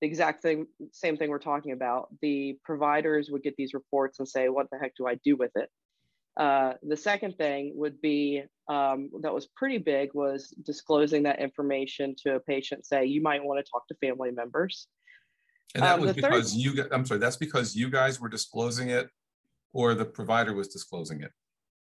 [0.02, 2.10] the exact thing, same thing we're talking about.
[2.22, 5.52] The providers would get these reports and say, what the heck do I do with
[5.56, 5.70] it?
[6.39, 12.15] Uh, the second thing would be um, that was pretty big was disclosing that information
[12.23, 12.86] to a patient.
[12.86, 14.88] Say you might want to talk to family members.
[15.75, 16.86] And that um, was because third, you.
[16.91, 17.19] I'm sorry.
[17.19, 19.10] That's because you guys were disclosing it,
[19.73, 21.32] or the provider was disclosing it.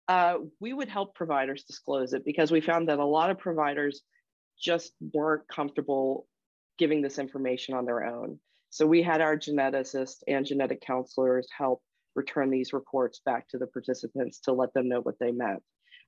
[0.08, 4.02] Uh, we would help providers disclose it because we found that a lot of providers
[4.58, 6.26] just weren't comfortable
[6.78, 8.38] giving this information on their own.
[8.70, 11.82] So we had our geneticists and genetic counselors help
[12.16, 15.62] return these reports back to the participants to let them know what they meant.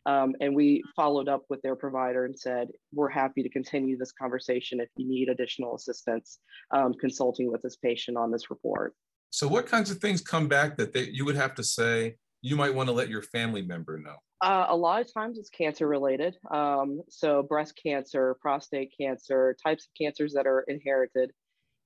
[0.06, 4.12] Um, and we followed up with their provider and said, we're happy to continue this
[4.12, 6.38] conversation if you need additional assistance
[6.74, 8.94] um, consulting with this patient on this report.
[9.30, 12.56] So what kinds of things come back that they, you would have to say, you
[12.56, 14.16] might want to let your family member know?
[14.40, 16.36] Uh, a lot of times it's cancer related.
[16.50, 21.32] Um, so breast cancer, prostate cancer, types of cancers that are inherited.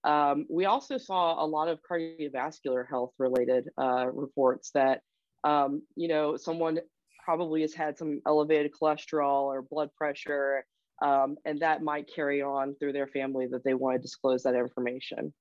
[0.04, 5.00] Um, we also saw a lot of cardiovascular health related uh, reports that,
[5.44, 6.80] um, you know, someone
[7.24, 10.64] probably has had some elevated cholesterol or blood pressure,
[11.02, 14.54] um, and that might carry on through their family that they want to disclose that
[14.54, 15.32] information.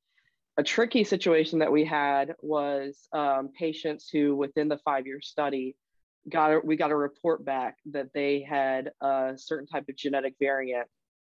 [0.58, 5.76] A tricky situation that we had was um, patients who, within the five year study,
[6.30, 10.36] got a, we got a report back that they had a certain type of genetic
[10.40, 10.88] variant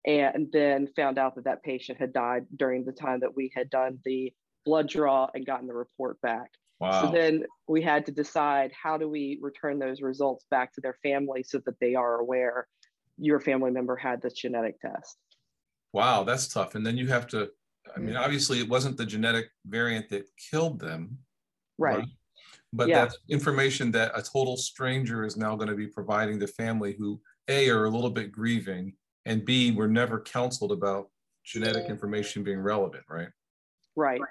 [0.07, 3.69] and then found out that that patient had died during the time that we had
[3.69, 4.33] done the
[4.65, 6.49] blood draw and gotten the report back.
[6.79, 7.01] Wow.
[7.01, 10.97] So then we had to decide how do we return those results back to their
[11.03, 12.67] family so that they are aware
[13.17, 15.17] your family member had this genetic test.
[15.91, 16.75] Wow, that's tough.
[16.75, 17.49] And then you have to,
[17.93, 18.23] I mean, mm-hmm.
[18.23, 21.17] obviously it wasn't the genetic variant that killed them.
[21.77, 21.99] Right.
[21.99, 22.07] right?
[22.71, 23.05] But yeah.
[23.05, 27.19] that's information that a total stranger is now going to be providing the family who,
[27.47, 28.93] A, are a little bit grieving
[29.27, 31.09] and B, we're never counseled about
[31.43, 33.27] genetic information being relevant, right?
[33.95, 34.21] Right.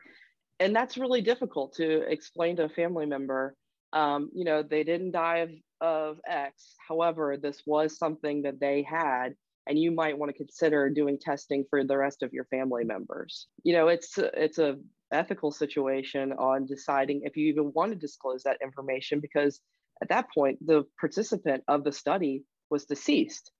[0.59, 3.55] And that's really difficult to explain to a family member.
[3.93, 5.51] Um, you know, they didn't die of,
[5.83, 6.75] of X.
[6.89, 9.35] However, this was something that they had,
[9.67, 13.49] and you might want to consider doing testing for the rest of your family members.
[13.65, 14.77] You know, it's it's a
[15.13, 19.61] ethical situation on deciding if you even want to disclose that information because
[20.03, 23.53] at that point the participant of the study was deceased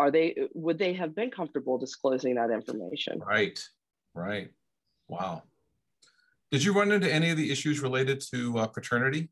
[0.00, 3.20] are they would they have been comfortable disclosing that information?
[3.20, 3.62] Right
[4.14, 4.48] right.
[5.08, 5.42] Wow.
[6.50, 9.28] Did you run into any of the issues related to uh, paternity?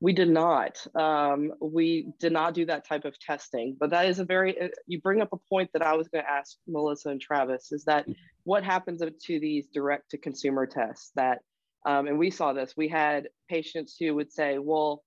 [0.00, 0.84] We did not.
[0.96, 4.68] Um, we did not do that type of testing but that is a very uh,
[4.86, 7.84] you bring up a point that i was going to ask melissa and travis is
[7.84, 8.06] that
[8.44, 11.38] what happens to these direct to consumer tests that
[11.86, 12.74] um, and we saw this.
[12.76, 15.03] We had patients who would say well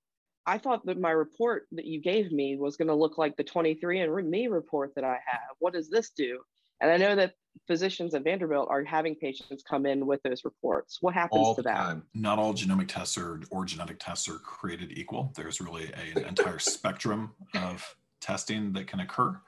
[0.48, 3.44] I thought that my report that you gave me was going to look like the
[3.44, 5.56] 23andMe report that I have.
[5.58, 6.40] What does this do?
[6.80, 7.34] And I know that
[7.66, 10.98] physicians at Vanderbilt are having patients come in with those reports.
[11.02, 11.76] What happens all to that?
[11.76, 12.04] Time.
[12.14, 15.34] Not all genomic tests or, or genetic tests are created equal.
[15.36, 19.38] There's really a, an entire spectrum of testing that can occur.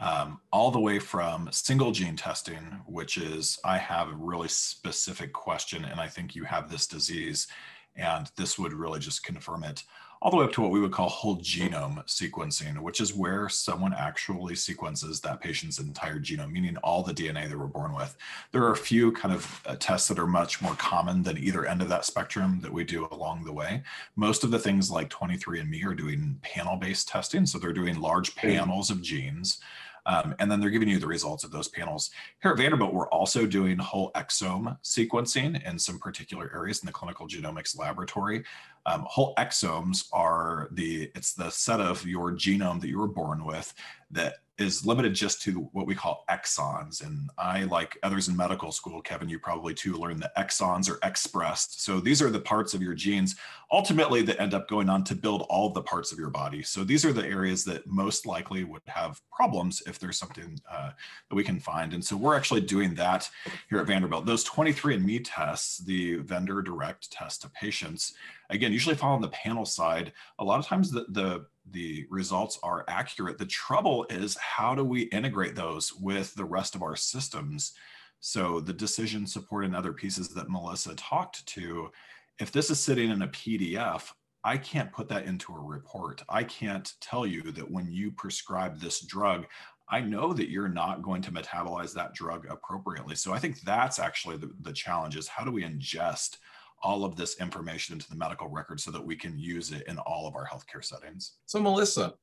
[0.00, 5.32] Um, all the way from single gene testing, which is I have a really specific
[5.32, 7.48] question and I think you have this disease,
[7.96, 9.82] and this would really just confirm it
[10.20, 13.48] all the way up to what we would call whole genome sequencing, which is where
[13.48, 18.16] someone actually sequences that patient's entire genome, meaning all the DNA they were born with.
[18.52, 21.66] There are a few kind of uh, tests that are much more common than either
[21.66, 23.82] end of that spectrum that we do along the way.
[24.16, 27.46] Most of the things like 23andMe are doing panel based testing.
[27.46, 29.60] So they're doing large panels of genes.
[30.08, 32.10] Um, and then they're giving you the results of those panels.
[32.42, 36.92] Here at Vanderbilt, we're also doing whole exome sequencing in some particular areas in the
[36.92, 38.42] clinical genomics laboratory.
[38.86, 43.44] Um, whole exomes are the, it's the set of your genome that you were born
[43.44, 43.74] with
[44.10, 47.04] that is limited just to what we call exons.
[47.04, 50.98] And I, like others in medical school, Kevin, you probably too learned that exons are
[51.06, 51.82] expressed.
[51.84, 53.36] So these are the parts of your genes
[53.70, 56.62] ultimately that end up going on to build all the parts of your body.
[56.62, 60.90] So these are the areas that most likely would have problems if there's something uh,
[61.28, 61.92] that we can find.
[61.92, 63.28] And so we're actually doing that
[63.68, 64.24] here at Vanderbilt.
[64.24, 68.14] Those 23andMe tests, the vendor direct test to patients,
[68.48, 70.12] again, usually fall on the panel side.
[70.38, 73.38] A lot of times the, the the results are accurate.
[73.38, 77.72] The trouble is how do we integrate those with the rest of our systems?
[78.20, 81.90] So the decision support and other pieces that Melissa talked to,
[82.38, 84.10] if this is sitting in a PDF,
[84.44, 86.22] I can't put that into a report.
[86.28, 89.46] I can't tell you that when you prescribe this drug,
[89.90, 93.14] I know that you're not going to metabolize that drug appropriately.
[93.14, 96.36] So I think that's actually the, the challenge is how do we ingest
[96.82, 99.98] all of this information into the medical record so that we can use it in
[99.98, 101.38] all of our healthcare settings.
[101.46, 102.14] So, Melissa,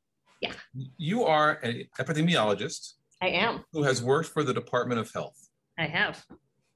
[0.42, 0.54] yeah,
[0.98, 2.94] you are an epidemiologist.
[3.22, 3.64] I am.
[3.74, 5.50] Who has worked for the Department of Health.
[5.78, 6.24] I have.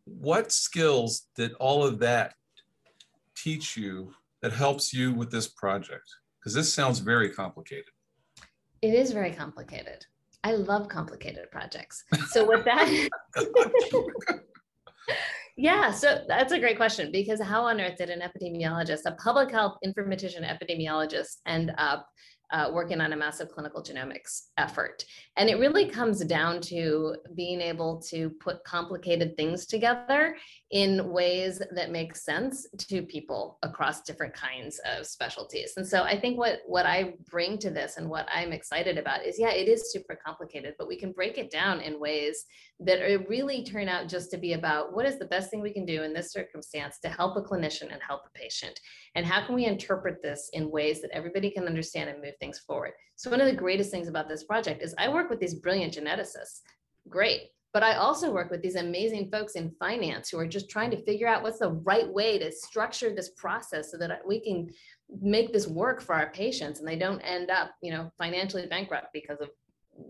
[0.06, 2.34] What skills did all of that
[3.36, 6.06] teach you that helps you with this project?
[6.40, 7.86] Because this sounds very complicated.
[8.82, 10.06] It is very complicated.
[10.44, 12.06] I love complicated projects.
[12.30, 13.10] So with that,
[15.60, 19.52] Yeah, so that's a great question because how on earth did an epidemiologist, a public
[19.52, 22.08] health informatician epidemiologist, end up
[22.52, 25.04] uh, working on a massive clinical genomics effort.
[25.36, 30.36] And it really comes down to being able to put complicated things together
[30.72, 35.74] in ways that make sense to people across different kinds of specialties.
[35.76, 39.26] And so I think what what I bring to this and what I'm excited about
[39.26, 42.46] is yeah, it is super complicated, but we can break it down in ways
[42.82, 45.86] that really turn out just to be about what is the best thing we can
[45.86, 48.80] do in this circumstance to help a clinician and help a patient?
[49.16, 52.60] And how can we interpret this in ways that everybody can understand and move things
[52.60, 52.92] forward?
[53.18, 55.94] So one of the greatest things about this project is i work with these brilliant
[55.94, 56.62] geneticists.
[57.10, 57.50] Great.
[57.72, 61.04] But I also work with these amazing folks in finance who are just trying to
[61.04, 64.70] figure out what's the right way to structure this process so that we can
[65.22, 69.08] make this work for our patients and they don't end up, you know, financially bankrupt
[69.14, 69.50] because of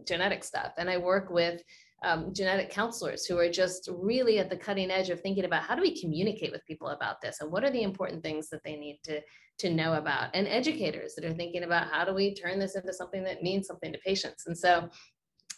[0.05, 0.71] genetic stuff.
[0.77, 1.61] And I work with
[2.03, 5.75] um, genetic counselors who are just really at the cutting edge of thinking about how
[5.75, 8.75] do we communicate with people about this and what are the important things that they
[8.75, 9.21] need to
[9.59, 10.29] to know about.
[10.33, 13.67] And educators that are thinking about how do we turn this into something that means
[13.67, 14.45] something to patients.
[14.47, 14.89] And so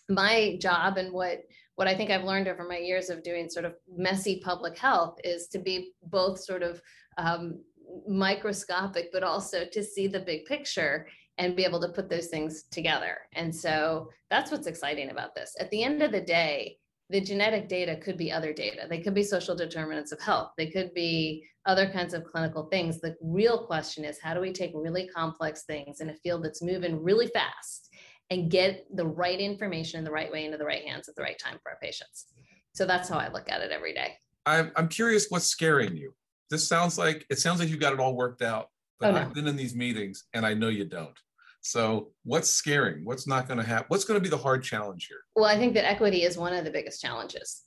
[0.09, 1.41] my job and what
[1.75, 5.17] what I think I've learned over my years of doing sort of messy public health
[5.23, 6.81] is to be both sort of
[7.17, 7.63] um,
[8.07, 11.07] microscopic, but also to see the big picture
[11.41, 13.17] and be able to put those things together.
[13.33, 15.55] And so that's what's exciting about this.
[15.59, 16.77] At the end of the day,
[17.09, 18.85] the genetic data could be other data.
[18.87, 20.51] They could be social determinants of health.
[20.55, 23.01] They could be other kinds of clinical things.
[23.01, 26.61] The real question is how do we take really complex things in a field that's
[26.61, 27.89] moving really fast
[28.29, 31.23] and get the right information in the right way into the right hands at the
[31.23, 32.27] right time for our patients.
[32.75, 34.13] So that's how I look at it every day.
[34.45, 36.13] I'm, I'm curious what's scaring you.
[36.51, 38.67] This sounds like it sounds like you got it all worked out,
[38.99, 39.21] but oh, no.
[39.21, 41.17] I've been in these meetings and I know you don't.
[41.61, 43.05] So what's scaring?
[43.05, 43.85] What's not going to happen?
[43.87, 45.19] What's going to be the hard challenge here?
[45.35, 47.63] Well, I think that equity is one of the biggest challenges.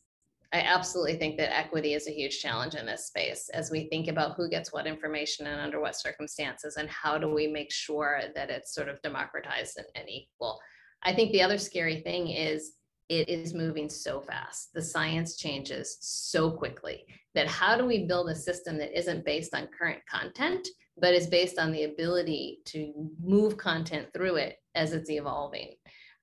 [0.52, 4.06] I absolutely think that equity is a huge challenge in this space as we think
[4.08, 8.20] about who gets what information and under what circumstances and how do we make sure
[8.36, 10.60] that it's sort of democratized and, and equal.
[11.02, 12.74] I think the other scary thing is
[13.08, 14.72] it is moving so fast.
[14.74, 19.54] The science changes so quickly that how do we build a system that isn't based
[19.54, 20.68] on current content,
[20.98, 25.74] but is based on the ability to move content through it as it's evolving?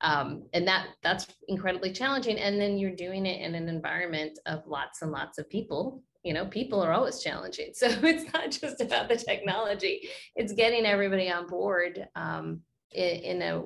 [0.02, 2.38] um, and that that's incredibly challenging.
[2.38, 6.04] And then you're doing it in an environment of lots and lots of people.
[6.24, 7.72] You know people are always challenging.
[7.76, 10.10] So it's not just about the technology.
[10.36, 12.62] It's getting everybody on board um,
[12.92, 13.64] in, in a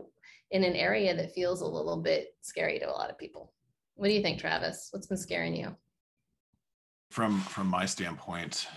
[0.51, 3.53] in an area that feels a little bit scary to a lot of people.
[3.95, 4.89] What do you think travis?
[4.91, 5.75] What's been scaring you?
[7.11, 8.67] From from my standpoint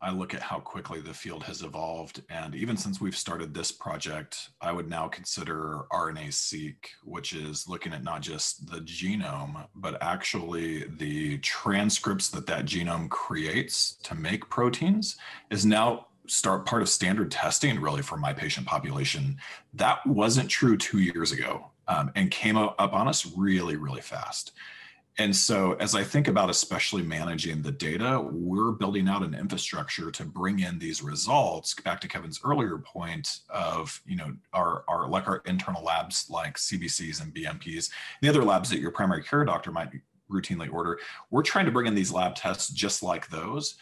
[0.00, 2.22] I look at how quickly the field has evolved.
[2.28, 7.68] And even since we've started this project, I would now consider RNA seq, which is
[7.68, 14.14] looking at not just the genome, but actually the transcripts that that genome creates to
[14.14, 15.16] make proteins,
[15.50, 19.36] is now start part of standard testing really for my patient population.
[19.74, 24.52] That wasn't true two years ago um, and came up on us really, really fast.
[25.18, 30.10] And so, as I think about especially managing the data, we're building out an infrastructure
[30.10, 31.74] to bring in these results.
[31.74, 36.56] Back to Kevin's earlier point of, you know, our, our like our internal labs like
[36.58, 37.90] CBCs and BMPs,
[38.20, 39.88] the other labs that your primary care doctor might
[40.30, 40.98] routinely order.
[41.30, 43.76] We're trying to bring in these lab tests just like those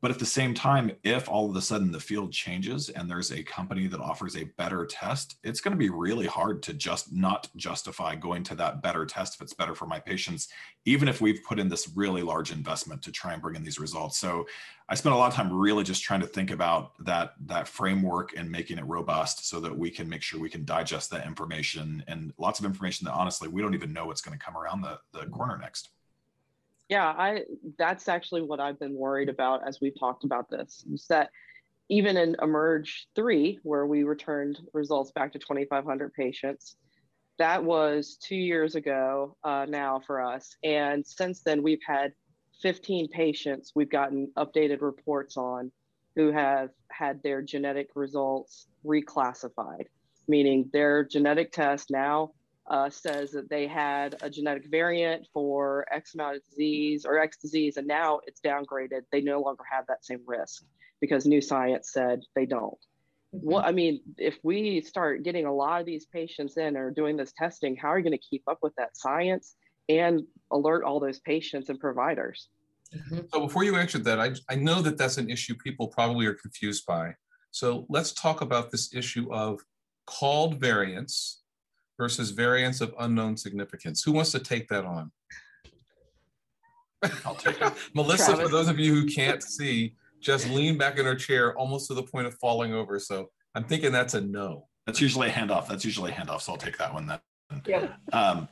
[0.00, 3.32] but at the same time, if all of a sudden the field changes and there's
[3.32, 7.12] a company that offers a better test, it's going to be really hard to just
[7.12, 10.48] not justify going to that better test if it's better for my patients,
[10.84, 13.78] even if we've put in this really large investment to try and bring in these
[13.78, 14.18] results.
[14.18, 14.46] So
[14.88, 18.36] I spent a lot of time really just trying to think about that that framework
[18.36, 22.04] and making it robust so that we can make sure we can digest that information
[22.08, 24.82] and lots of information that honestly we don't even know what's going to come around
[24.82, 25.88] the, the corner next
[26.88, 27.42] yeah i
[27.78, 31.30] that's actually what i've been worried about as we've talked about this is that
[31.90, 36.76] even in eMERGE 3 where we returned results back to 2500 patients
[37.38, 40.56] that was two years ago uh, now for us.
[40.62, 42.12] And since then we've had
[42.62, 45.72] 15 patients we've gotten updated reports on
[46.14, 49.86] who have had their genetic results reclassified
[50.28, 52.30] meaning their genetic test now
[52.68, 57.36] uh, says that they had a genetic variant for X amount of disease or X
[57.38, 59.02] disease, and now it's downgraded.
[59.12, 60.64] They no longer have that same risk
[61.00, 62.78] because new science said they don't.
[63.34, 63.50] Mm-hmm.
[63.50, 67.16] Well, I mean, if we start getting a lot of these patients in or doing
[67.16, 69.56] this testing, how are you going to keep up with that science
[69.88, 72.48] and alert all those patients and providers?
[72.94, 73.26] Mm-hmm.
[73.32, 76.34] So before you answer that, I, I know that that's an issue people probably are
[76.34, 77.14] confused by.
[77.50, 79.60] So let's talk about this issue of
[80.06, 81.43] called variants
[81.96, 84.02] versus variants of unknown significance.
[84.02, 85.10] Who wants to take that on?
[87.24, 87.72] I'll take it.
[87.94, 88.44] Melissa, Travis.
[88.44, 91.94] for those of you who can't see, just lean back in her chair almost to
[91.94, 92.98] the point of falling over.
[92.98, 94.68] So I'm thinking that's a no.
[94.86, 95.68] That's usually a handoff.
[95.68, 96.42] That's usually a handoff.
[96.42, 97.20] So I'll take that one then.
[97.66, 97.88] Yeah.
[98.12, 98.48] Um,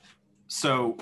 [0.49, 0.97] so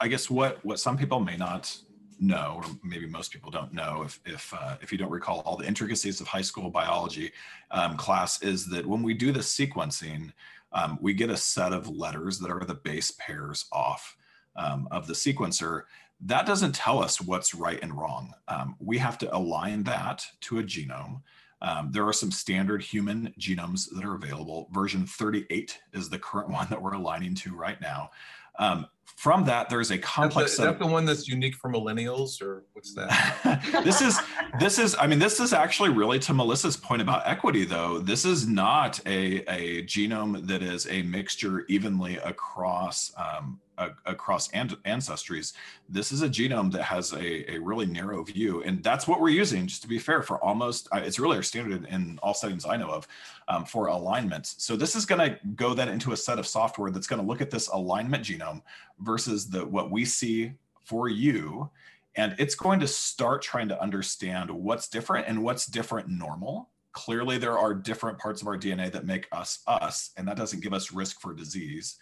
[0.00, 1.76] I guess what what some people may not
[2.20, 5.56] know, or maybe most people don't know, if if uh, if you don't recall all
[5.56, 7.32] the intricacies of high school biology
[7.70, 10.32] um, class, is that when we do the sequencing,
[10.72, 14.16] um, we get a set of letters that are the base pairs off
[14.56, 15.82] um, of the sequencer.
[16.20, 18.32] That doesn't tell us what's right and wrong.
[18.48, 21.22] Um, we have to align that to a genome.
[21.60, 24.68] Um, there are some standard human genomes that are available.
[24.72, 28.10] Version 38 is the current one that we're aligning to right now.
[28.58, 28.86] Um,
[29.18, 30.52] from that, there's a complex.
[30.52, 33.60] Is that the one that's unique for millennials, or what's that?
[33.84, 34.20] this is
[34.60, 34.94] this is.
[34.94, 37.98] I mean, this is actually really to Melissa's point about equity, though.
[37.98, 43.58] This is not a a genome that is a mixture evenly across um,
[44.06, 45.52] across and, ancestries.
[45.88, 49.28] This is a genome that has a, a really narrow view, and that's what we're
[49.28, 49.66] using.
[49.66, 52.76] Just to be fair, for almost uh, it's really our standard in all settings I
[52.76, 53.08] know of
[53.48, 54.56] um, for alignments.
[54.58, 57.26] So this is going to go then into a set of software that's going to
[57.26, 58.62] look at this alignment genome
[59.00, 60.52] versus the what we see
[60.84, 61.70] for you,
[62.16, 66.68] and it's going to start trying to understand what's different and what's different normal
[66.98, 70.64] clearly there are different parts of our DNA that make us us, and that doesn't
[70.64, 71.96] give us risk for disease.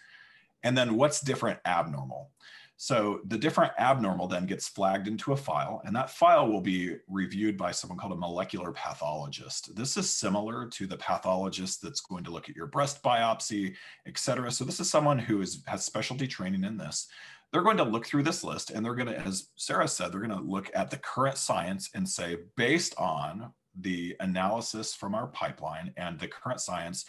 [0.67, 2.29] And then what's different abnormal?
[2.75, 6.97] So the different abnormal then gets flagged into a file, and that file will be
[7.07, 9.73] reviewed by someone called a molecular pathologist.
[9.77, 14.17] This is similar to the pathologist that's going to look at your breast biopsy, et
[14.17, 14.51] cetera.
[14.51, 17.07] So this is someone who is, has specialty training in this.
[17.53, 20.27] They're going to look through this list, and they're going to, as Sarah said, they're
[20.27, 25.27] going to look at the current science and say, based on the analysis from our
[25.27, 27.05] pipeline and the current science,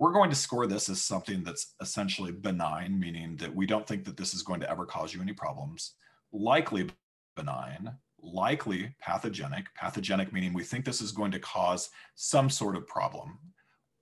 [0.00, 4.06] we're going to score this as something that's essentially benign, meaning that we don't think
[4.06, 5.92] that this is going to ever cause you any problems.
[6.32, 6.88] Likely
[7.36, 7.92] benign,
[8.22, 13.38] likely pathogenic, pathogenic meaning we think this is going to cause some sort of problem,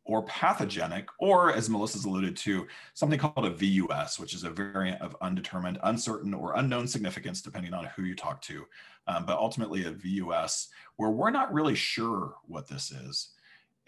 [0.04, 5.02] or pathogenic, or as Melissa's alluded to, something called a VUS, which is a variant
[5.02, 8.64] of undetermined, uncertain, or unknown significance, depending on who you talk to,
[9.08, 13.32] um, but ultimately a VUS, where we're not really sure what this is.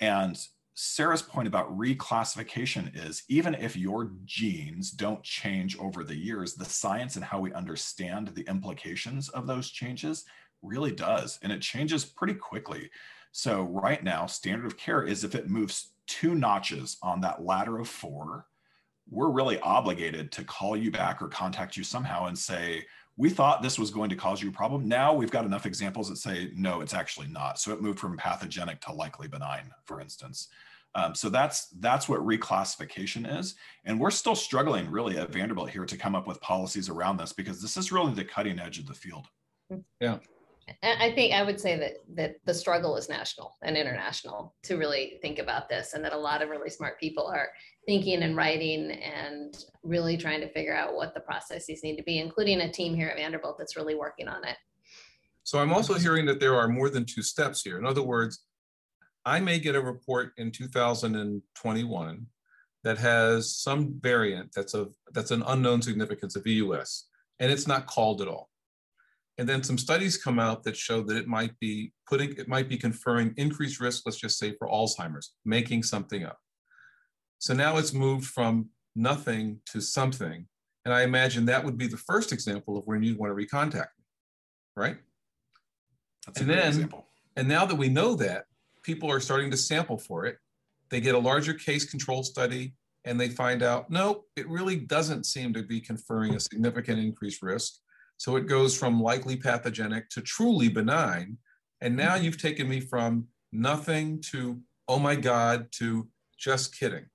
[0.01, 0.37] And
[0.75, 6.65] Sarah's point about reclassification is even if your genes don't change over the years, the
[6.65, 10.25] science and how we understand the implications of those changes
[10.63, 11.39] really does.
[11.43, 12.91] And it changes pretty quickly.
[13.33, 17.79] So, right now, standard of care is if it moves two notches on that ladder
[17.79, 18.47] of four,
[19.09, 22.85] we're really obligated to call you back or contact you somehow and say,
[23.21, 24.89] we thought this was going to cause you a problem.
[24.89, 27.59] Now we've got enough examples that say, no, it's actually not.
[27.59, 30.49] So it moved from pathogenic to likely benign, for instance.
[30.95, 35.85] Um, so that's that's what reclassification is, and we're still struggling really at Vanderbilt here
[35.85, 38.87] to come up with policies around this because this is really the cutting edge of
[38.87, 39.27] the field.
[40.01, 40.17] Yeah.
[40.83, 45.19] I think I would say that that the struggle is national and international to really
[45.23, 47.49] think about this, and that a lot of really smart people are
[47.87, 52.19] thinking and writing and really trying to figure out what the processes need to be,
[52.19, 54.57] including a team here at Vanderbilt that's really working on it.
[55.45, 57.79] So I'm also hearing that there are more than two steps here.
[57.79, 58.45] In other words,
[59.25, 62.27] I may get a report in 2021
[62.85, 67.07] that has some variant that's of that's an unknown significance of VUS,
[67.39, 68.50] and it's not called at all.
[69.39, 72.69] And then some studies come out that show that it might be putting it might
[72.69, 76.39] be conferring increased risk, let's just say for Alzheimer's, making something up.
[77.39, 80.47] So now it's moved from nothing to something.
[80.85, 83.89] And I imagine that would be the first example of when you'd want to recontact
[83.99, 84.05] me,
[84.77, 84.97] right?
[86.27, 87.07] That's and a then, example.
[87.37, 88.45] and now that we know that,
[88.83, 90.39] people are starting to sample for it.
[90.91, 92.75] They get a larger case control study
[93.05, 97.43] and they find out, no, it really doesn't seem to be conferring a significant increased
[97.43, 97.75] risk.
[98.21, 101.39] So it goes from likely pathogenic to truly benign.
[101.81, 102.25] And now mm-hmm.
[102.25, 106.07] you've taken me from nothing to, oh my God, to
[106.39, 107.07] just kidding.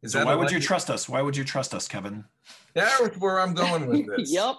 [0.00, 1.08] Is so why would you trust us?
[1.08, 2.24] Why would you trust us, Kevin?
[2.72, 4.30] That's where I'm going with this.
[4.30, 4.54] yep.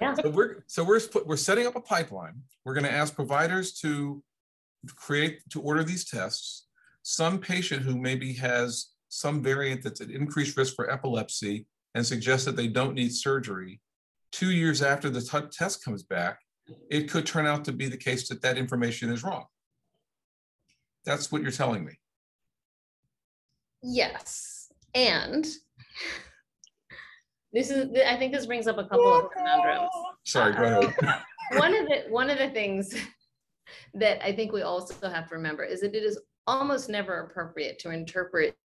[0.00, 0.14] Yeah.
[0.14, 2.42] So we're so we're we're setting up a pipeline.
[2.64, 4.22] We're going to ask providers to
[4.94, 6.68] create to order these tests.
[7.02, 12.46] Some patient who maybe has some variant that's at increased risk for epilepsy and suggests
[12.46, 13.80] that they don't need surgery.
[14.32, 16.38] Two years after the t- test comes back,
[16.90, 19.44] it could turn out to be the case that that information is wrong.
[21.04, 21.92] That's what you're telling me.
[23.82, 24.70] Yes.
[24.94, 25.46] And
[27.52, 29.90] this is I think this brings up a couple of conundrums.
[30.24, 30.94] Sorry, go ahead.
[31.02, 32.94] Um, one of the one of the things
[33.94, 37.78] that I think we also have to remember is that it is almost never appropriate
[37.80, 38.56] to interpret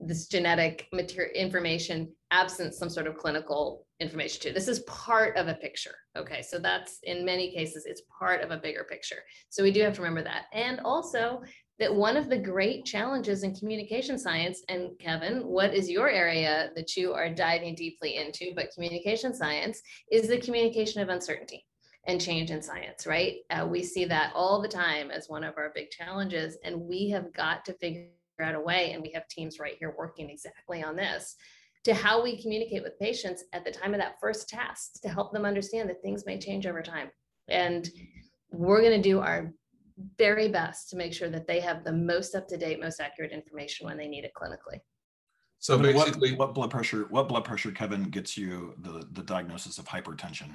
[0.00, 4.52] this genetic material information absent some sort of clinical information too.
[4.52, 5.94] This is part of a picture.
[6.16, 9.22] Okay, so that's in many cases, it's part of a bigger picture.
[9.48, 10.44] So we do have to remember that.
[10.52, 11.42] And also
[11.78, 16.70] that one of the great challenges in communication science, and Kevin, what is your area
[16.74, 21.64] that you are diving deeply into, but communication science is the communication of uncertainty
[22.06, 23.36] and change in science, right?
[23.50, 27.10] Uh, we see that all the time as one of our big challenges, and we
[27.10, 28.06] have got to figure
[28.44, 31.36] out a way, and we have teams right here working exactly on this,
[31.84, 35.32] to how we communicate with patients at the time of that first test to help
[35.32, 37.10] them understand that things may change over time.
[37.48, 37.88] And
[38.50, 39.52] we're going to do our
[40.18, 43.96] very best to make sure that they have the most up-to-date, most accurate information when
[43.96, 44.80] they need it clinically.
[45.58, 47.06] So basically, what, what blood pressure?
[47.08, 50.50] What blood pressure, Kevin, gets you the the diagnosis of hypertension?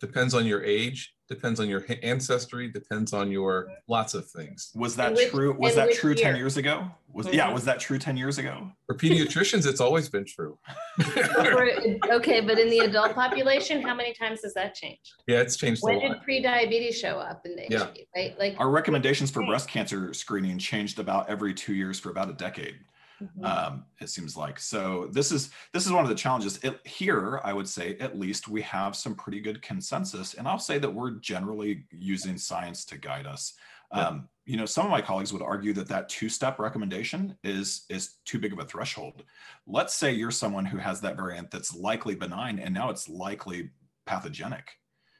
[0.00, 4.72] Depends on your age, depends on your ancestry, depends on your lots of things.
[4.74, 5.54] Was that which, true?
[5.58, 6.24] Was that true year?
[6.24, 6.90] 10 years ago?
[7.12, 7.36] Was mm-hmm.
[7.36, 8.70] yeah, was that true 10 years ago?
[8.86, 10.58] For pediatricians, it's always been true.
[11.00, 15.12] okay, but in the adult population, how many times has that changed?
[15.26, 15.82] Yeah, it's changed.
[15.82, 17.88] When did pre-diabetes show up in the yeah.
[18.16, 18.38] right?
[18.38, 22.34] Like our recommendations for breast cancer screening changed about every two years for about a
[22.34, 22.76] decade.
[23.22, 23.44] Mm-hmm.
[23.44, 25.08] Um, it seems like so.
[25.12, 26.58] This is this is one of the challenges.
[26.62, 30.58] It, here, I would say, at least we have some pretty good consensus, and I'll
[30.58, 33.54] say that we're generally using science to guide us.
[33.94, 34.06] Yeah.
[34.06, 38.16] Um, you know, some of my colleagues would argue that that two-step recommendation is is
[38.24, 39.24] too big of a threshold.
[39.66, 43.70] Let's say you're someone who has that variant that's likely benign, and now it's likely
[44.06, 44.70] pathogenic.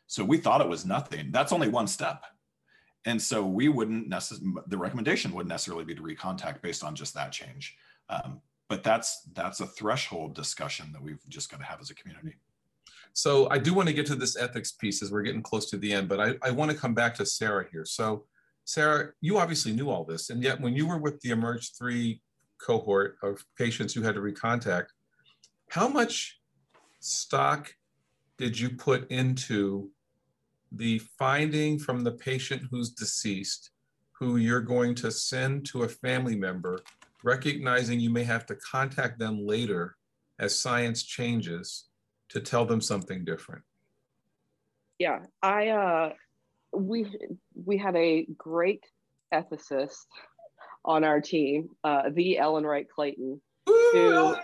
[0.07, 1.31] So we thought it was nothing.
[1.31, 2.25] That's only one step.
[3.07, 7.15] And so we wouldn't necessarily, the recommendation wouldn't necessarily be to recontact based on just
[7.15, 7.77] that change.
[8.11, 11.95] Um, but that's that's a threshold discussion that we've just got to have as a
[11.95, 12.37] community.
[13.13, 15.77] So I do want to get to this ethics piece as we're getting close to
[15.77, 17.85] the end, but I, I want to come back to Sarah here.
[17.85, 18.27] So
[18.65, 22.21] Sarah, you obviously knew all this, and yet when you were with the eMERGE 3
[22.59, 24.87] cohort of patients who had to recontact,
[25.71, 26.39] how much
[27.01, 27.75] stock
[28.39, 29.91] did you put into
[30.73, 33.71] the finding from the patient who's deceased,
[34.13, 36.81] who you're going to send to a family member
[37.25, 39.97] recognizing you may have to contact them later
[40.39, 41.89] as science changes
[42.31, 43.63] to tell them something different.
[44.99, 46.13] Yeah i uh
[46.73, 47.07] we
[47.65, 48.85] we had a great
[49.33, 50.07] ethicist
[50.85, 54.37] on our team uh the ellen wright clayton Ooh, who,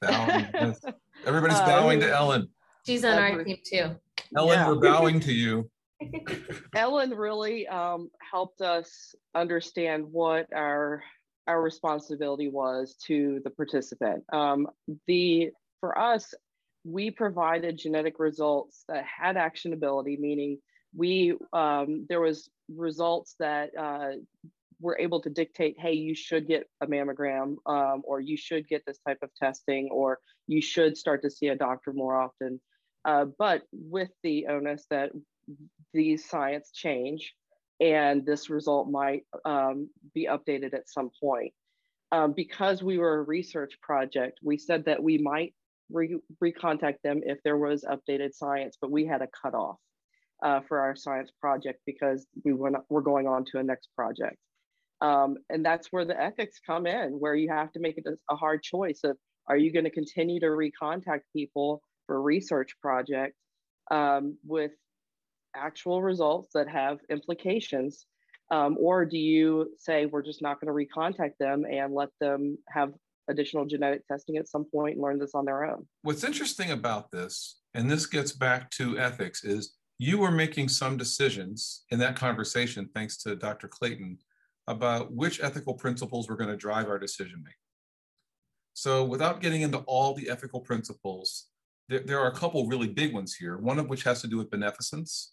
[0.00, 0.74] bowing,
[1.26, 2.48] everybody's uh, bowing to ellen.
[2.86, 3.96] She's on our team too.
[4.36, 4.68] Ellen yeah.
[4.68, 5.70] we're bowing to you.
[6.74, 11.02] Ellen really um, helped us understand what our
[11.46, 14.24] our responsibility was to the participant.
[14.32, 14.68] Um,
[15.06, 16.34] the for us,
[16.84, 20.58] we provided genetic results that had actionability, meaning
[20.94, 24.10] we um, there was results that uh,
[24.80, 28.82] were able to dictate, hey, you should get a mammogram, um, or you should get
[28.84, 30.18] this type of testing, or
[30.48, 32.60] you should start to see a doctor more often.
[33.04, 35.10] uh, but with the onus that
[35.92, 37.34] these science change
[37.82, 41.52] and this result might um, be updated at some point.
[42.12, 45.52] Um, because we were a research project, we said that we might
[45.90, 49.76] re- recontact them if there was updated science, but we had a cutoff
[50.44, 54.36] uh, for our science project because we went, we're going on to a next project.
[55.00, 58.36] Um, and that's where the ethics come in, where you have to make it a
[58.36, 59.16] hard choice of
[59.48, 63.34] are you going to continue to recontact people for research project
[63.90, 64.70] um, with
[65.54, 68.06] actual results that have implications?
[68.50, 72.58] Um, or do you say we're just not going to recontact them and let them
[72.68, 72.92] have
[73.28, 75.86] additional genetic testing at some point and learn this on their own?
[76.02, 80.96] What's interesting about this, and this gets back to ethics, is you were making some
[80.96, 83.68] decisions in that conversation, thanks to Dr.
[83.68, 84.18] Clayton,
[84.66, 87.56] about which ethical principles were going to drive our decision making.
[88.74, 91.48] So, without getting into all the ethical principles,
[91.88, 93.58] there, there are a couple really big ones here.
[93.58, 95.32] One of which has to do with beneficence,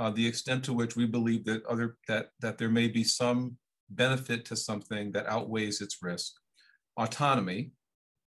[0.00, 3.56] uh, the extent to which we believe that other that that there may be some
[3.90, 6.32] benefit to something that outweighs its risk.
[6.96, 7.72] Autonomy,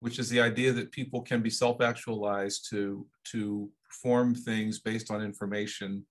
[0.00, 5.22] which is the idea that people can be self-actualized to to perform things based on
[5.22, 6.04] information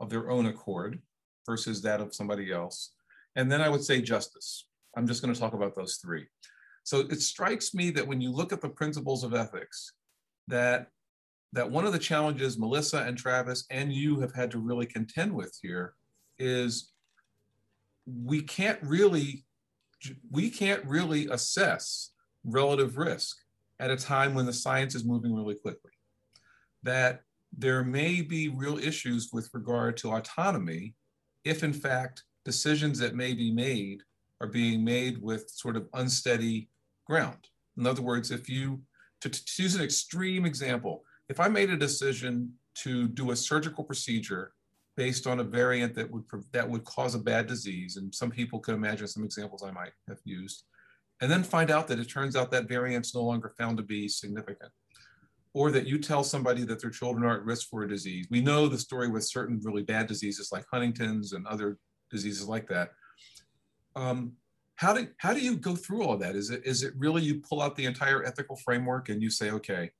[0.00, 1.00] of their own accord
[1.46, 2.92] versus that of somebody else.
[3.36, 4.66] And then I would say justice.
[4.96, 6.26] I'm just going to talk about those three.
[6.84, 9.92] So it strikes me that when you look at the principles of ethics,
[10.48, 10.88] that
[11.56, 15.32] that one of the challenges Melissa and Travis and you have had to really contend
[15.32, 15.94] with here
[16.38, 16.92] is
[18.06, 19.46] we can't really
[20.30, 22.10] we can't really assess
[22.44, 23.38] relative risk
[23.80, 25.92] at a time when the science is moving really quickly.
[26.82, 27.22] That
[27.56, 30.94] there may be real issues with regard to autonomy
[31.44, 34.02] if in fact decisions that may be made
[34.42, 36.68] are being made with sort of unsteady
[37.06, 37.48] ground.
[37.78, 38.82] In other words, if you,
[39.22, 43.84] to, to use an extreme example, if I made a decision to do a surgical
[43.84, 44.52] procedure
[44.96, 48.60] based on a variant that would that would cause a bad disease, and some people
[48.60, 50.64] could imagine some examples I might have used,
[51.20, 54.08] and then find out that it turns out that variant's no longer found to be
[54.08, 54.72] significant,
[55.52, 58.26] or that you tell somebody that their children are at risk for a disease.
[58.30, 61.78] We know the story with certain really bad diseases like Huntington's and other
[62.10, 62.90] diseases like that.
[63.96, 64.32] Um,
[64.76, 66.36] how do how do you go through all that?
[66.36, 69.50] Is it is it really you pull out the entire ethical framework and you say,
[69.50, 69.90] okay,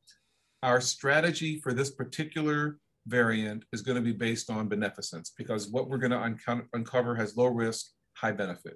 [0.66, 5.88] our strategy for this particular variant is going to be based on beneficence because what
[5.88, 7.86] we're going to un- uncover has low risk,
[8.16, 8.74] high benefit,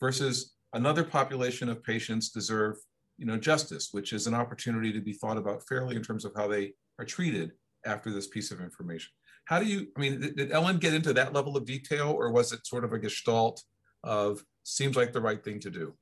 [0.00, 2.76] versus another population of patients deserve
[3.18, 6.32] you know justice, which is an opportunity to be thought about fairly in terms of
[6.36, 7.50] how they are treated
[7.84, 9.10] after this piece of information.
[9.46, 12.30] How do you, I mean, did, did Ellen get into that level of detail or
[12.30, 13.60] was it sort of a gestalt
[14.04, 15.94] of seems like the right thing to do?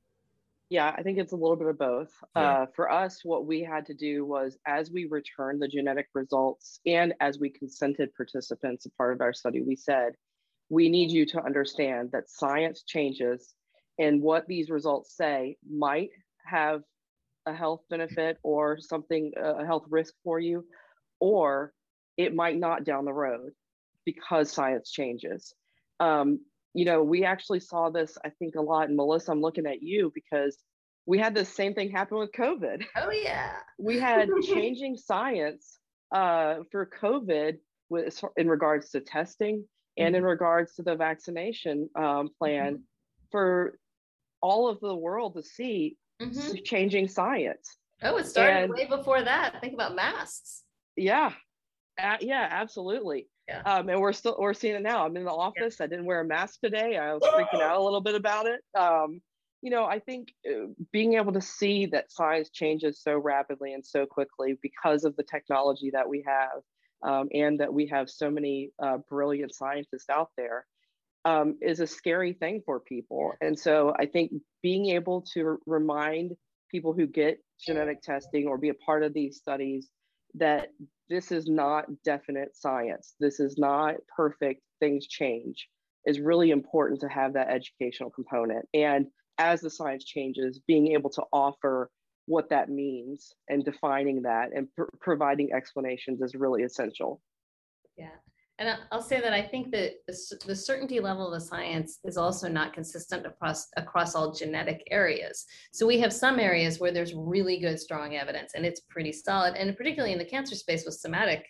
[0.71, 2.13] Yeah, I think it's a little bit of both.
[2.33, 2.61] Yeah.
[2.61, 6.79] Uh, for us, what we had to do was as we returned the genetic results
[6.85, 10.13] and as we consented participants a part of our study, we said,
[10.69, 13.53] we need you to understand that science changes
[13.99, 16.11] and what these results say might
[16.45, 16.83] have
[17.45, 20.63] a health benefit or something, a health risk for you,
[21.19, 21.73] or
[22.15, 23.51] it might not down the road
[24.05, 25.53] because science changes.
[25.99, 26.39] Um,
[26.73, 28.87] you know, we actually saw this, I think, a lot.
[28.87, 30.57] And Melissa, I'm looking at you because
[31.05, 32.83] we had the same thing happen with COVID.
[32.95, 33.53] Oh, yeah.
[33.77, 35.79] We had changing science
[36.13, 37.57] uh, for COVID
[37.89, 39.65] with, in regards to testing
[39.97, 40.29] and in mm-hmm.
[40.29, 42.83] regards to the vaccination um, plan mm-hmm.
[43.31, 43.77] for
[44.41, 46.55] all of the world to see mm-hmm.
[46.63, 47.77] changing science.
[48.03, 49.59] Oh, it started and, way before that.
[49.61, 50.63] Think about masks.
[50.95, 51.33] Yeah,
[52.01, 53.27] uh, yeah, absolutely.
[53.47, 53.61] Yeah.
[53.61, 55.05] Um, and we're still we're seeing it now.
[55.05, 55.77] I'm in the office.
[55.79, 55.85] Yeah.
[55.85, 56.97] I didn't wear a mask today.
[56.97, 58.61] I was freaking out a little bit about it.
[58.77, 59.21] Um,
[59.61, 63.85] you know, I think uh, being able to see that science changes so rapidly and
[63.85, 66.61] so quickly because of the technology that we have,
[67.03, 70.65] um, and that we have so many uh, brilliant scientists out there,
[71.25, 73.33] um, is a scary thing for people.
[73.41, 74.31] And so I think
[74.63, 76.31] being able to remind
[76.71, 79.89] people who get genetic testing or be a part of these studies
[80.35, 80.69] that
[81.09, 83.15] this is not definite science.
[83.19, 84.61] This is not perfect.
[84.79, 85.67] Things change
[86.05, 88.65] is really important to have that educational component.
[88.73, 89.07] And
[89.37, 91.89] as the science changes, being able to offer
[92.25, 97.21] what that means and defining that and pr- providing explanations is really essential.
[97.97, 98.09] Yeah.
[98.61, 102.47] And I'll say that I think that the certainty level of the science is also
[102.47, 105.47] not consistent across across all genetic areas.
[105.71, 109.55] So we have some areas where there's really good, strong evidence, and it's pretty solid.
[109.55, 111.43] And particularly in the cancer space with somatic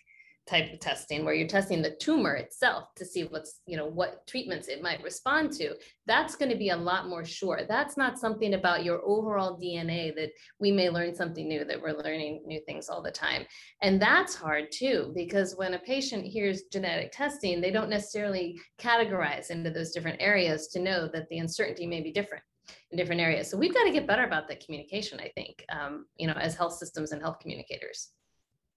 [0.48, 4.26] type of testing where you're testing the tumor itself to see what's you know what
[4.26, 5.72] treatments it might respond to
[6.06, 7.60] that's going to be a lot more sure.
[7.68, 11.92] That's not something about your overall dna that we may learn something new that we're
[11.92, 13.44] learning new things all the time.
[13.82, 19.50] And that's hard too because when a patient hears genetic testing they don't necessarily categorize
[19.50, 22.42] into those different areas to know that the uncertainty may be different
[22.90, 23.50] in different areas.
[23.50, 26.54] So we've got to get better about that communication i think um, you know as
[26.54, 28.10] health systems and health communicators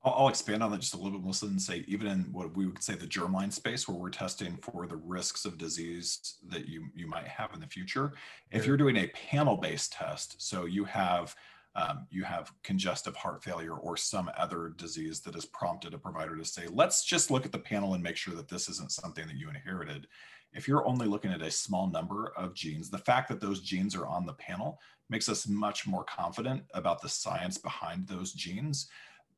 [0.06, 2.68] I'll, expand on that just a little bit, Melissa, and say even in what we
[2.68, 6.88] would say the germline space, where we're testing for the risks of disease that you
[6.93, 8.14] you might have in the future.
[8.51, 11.36] If you're doing a panel-based test, so you have
[11.76, 16.38] um, you have congestive heart failure or some other disease that has prompted a provider
[16.38, 19.28] to say, let's just look at the panel and make sure that this isn't something
[19.28, 20.08] that you inherited.
[20.53, 23.93] If you're only looking at a small number of genes, the fact that those genes
[23.93, 24.80] are on the panel
[25.10, 28.88] makes us much more confident about the science behind those genes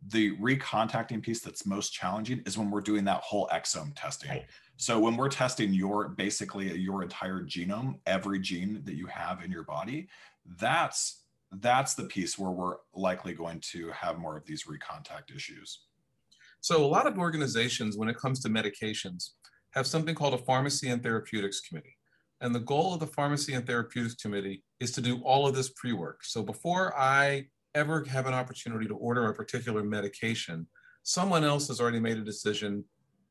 [0.05, 4.29] the recontacting piece that's most challenging is when we're doing that whole exome testing.
[4.29, 4.45] Right.
[4.77, 9.51] So when we're testing your basically your entire genome, every gene that you have in
[9.51, 10.07] your body,
[10.59, 15.85] that's that's the piece where we're likely going to have more of these recontact issues.
[16.61, 19.31] So a lot of organizations when it comes to medications
[19.71, 21.95] have something called a pharmacy and therapeutics committee.
[22.41, 25.69] And the goal of the pharmacy and therapeutics committee is to do all of this
[25.69, 26.23] pre-work.
[26.23, 30.67] So before I ever have an opportunity to order a particular medication,
[31.03, 32.83] someone else has already made a decision,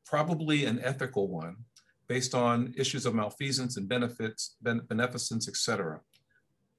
[0.05, 1.55] probably an ethical one,
[2.07, 5.99] based on issues of malfeasance and benefits, beneficence, et cetera.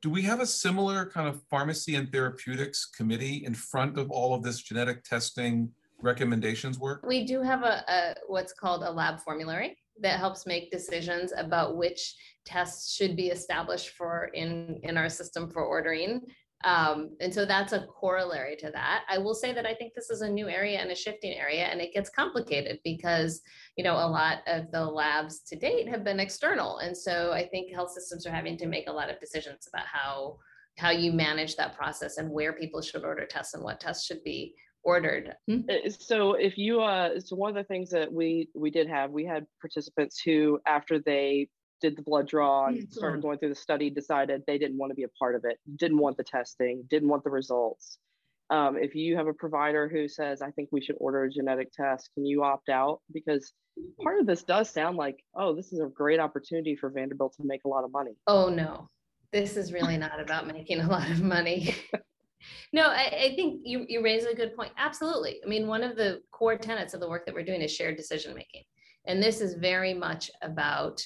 [0.00, 4.34] Do we have a similar kind of pharmacy and therapeutics committee in front of all
[4.34, 7.04] of this genetic testing recommendations work?
[7.04, 11.76] We do have a, a what's called a lab formulary that helps make decisions about
[11.76, 16.22] which tests should be established for in in our system for ordering
[16.64, 19.04] um, and so that's a corollary to that.
[19.08, 21.64] I will say that I think this is a new area and a shifting area,
[21.66, 23.40] and it gets complicated because
[23.76, 27.46] you know a lot of the labs to date have been external, and so I
[27.48, 30.38] think health systems are having to make a lot of decisions about how
[30.78, 34.22] how you manage that process and where people should order tests and what tests should
[34.24, 35.34] be ordered.
[35.48, 35.60] Hmm?
[35.68, 39.10] Uh, so if you uh so one of the things that we we did have
[39.10, 41.48] we had participants who after they
[41.80, 42.92] did the blood draw and mm-hmm.
[42.92, 45.58] started going through the study decided they didn't want to be a part of it
[45.76, 47.98] didn't want the testing didn't want the results.
[48.50, 51.70] Um, if you have a provider who says i think we should order a genetic
[51.72, 53.00] test can you opt out?
[53.12, 53.52] Because
[54.02, 57.42] part of this does sound like oh this is a great opportunity for vanderbilt to
[57.44, 58.12] make a lot of money.
[58.26, 58.88] Oh no.
[59.30, 61.74] This is really not about making a lot of money.
[62.72, 64.70] No I, I think you, you raise a good point.
[64.76, 65.40] Absolutely.
[65.44, 67.96] I mean one of the core tenets of the work that we're doing is shared
[67.96, 68.62] decision making
[69.08, 71.04] and this is very much about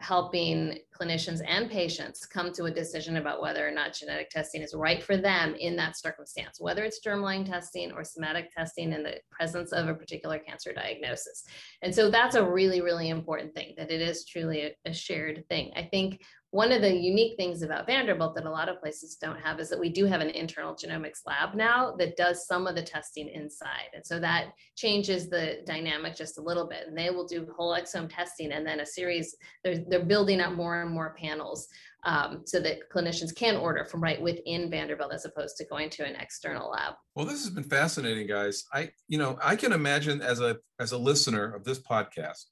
[0.00, 4.74] helping clinicians and patients come to a decision about whether or not genetic testing is
[4.74, 9.14] right for them in that circumstance, whether it's germline testing or somatic testing in the
[9.30, 11.44] presence of a particular cancer diagnosis.
[11.82, 15.44] And so that's a really, really important thing that it is truly a, a shared
[15.48, 15.72] thing.
[15.76, 16.20] I think
[16.54, 19.68] one of the unique things about Vanderbilt that a lot of places don't have is
[19.68, 23.28] that we do have an internal genomics lab now that does some of the testing
[23.28, 23.88] inside.
[23.92, 26.86] And so that changes the dynamic just a little bit.
[26.86, 29.34] And they will do whole exome testing and then a series,
[29.64, 31.66] they're, they're building up more and more panels
[32.04, 36.06] um, so that clinicians can order from right within Vanderbilt as opposed to going to
[36.06, 36.94] an external lab.
[37.16, 38.62] Well, this has been fascinating, guys.
[38.72, 42.44] I, you know, I can imagine as a as a listener of this podcast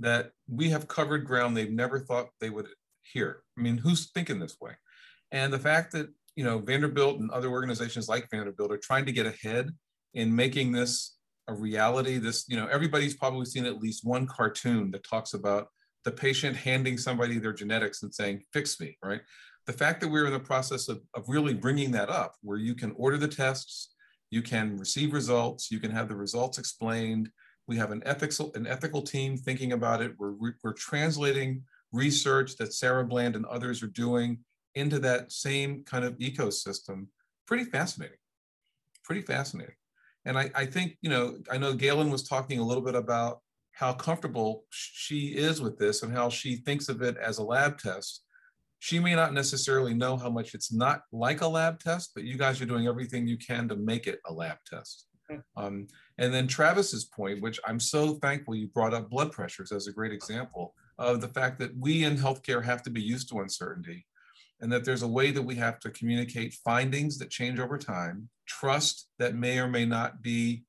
[0.00, 2.66] that we have covered ground they've never thought they would
[3.12, 3.42] here.
[3.58, 4.72] I mean, who's thinking this way?
[5.32, 9.12] And the fact that, you know, Vanderbilt and other organizations like Vanderbilt are trying to
[9.12, 9.70] get ahead
[10.14, 11.16] in making this
[11.48, 12.18] a reality.
[12.18, 15.68] This, you know, everybody's probably seen at least one cartoon that talks about
[16.04, 19.20] the patient handing somebody their genetics and saying, fix me, right?
[19.66, 22.74] The fact that we're in the process of, of really bringing that up, where you
[22.74, 23.94] can order the tests,
[24.30, 27.30] you can receive results, you can have the results explained.
[27.66, 30.12] We have an ethical, an ethical team thinking about it.
[30.18, 31.62] We're, we're translating
[31.96, 34.38] research that Sarah Bland and others are doing
[34.74, 37.06] into that same kind of ecosystem.
[37.46, 38.18] Pretty fascinating.
[39.04, 39.74] Pretty fascinating.
[40.24, 43.40] And I, I think, you know, I know Gaelyn was talking a little bit about
[43.72, 47.78] how comfortable she is with this and how she thinks of it as a lab
[47.78, 48.22] test.
[48.78, 52.36] She may not necessarily know how much it's not like a lab test, but you
[52.36, 55.06] guys are doing everything you can to make it a lab test.
[55.30, 55.36] Hmm.
[55.56, 55.86] Um,
[56.18, 59.92] and then Travis's point, which I'm so thankful you brought up blood pressures as a
[59.92, 64.06] great example of the fact that we in healthcare have to be used to uncertainty
[64.60, 68.28] and that there's a way that we have to communicate findings that change over time,
[68.46, 70.64] trust that may or may not be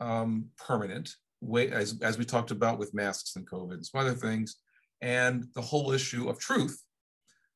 [0.00, 4.14] um, permanent, way, as, as we talked about with masks and COVID and some other
[4.14, 4.56] things,
[5.02, 6.82] and the whole issue of truth,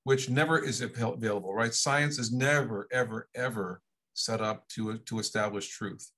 [0.05, 1.75] which never is available, right?
[1.75, 3.81] Science is never, ever, ever
[4.15, 6.09] set up to, to establish truth.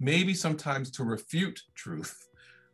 [0.00, 2.26] maybe sometimes to refute truth,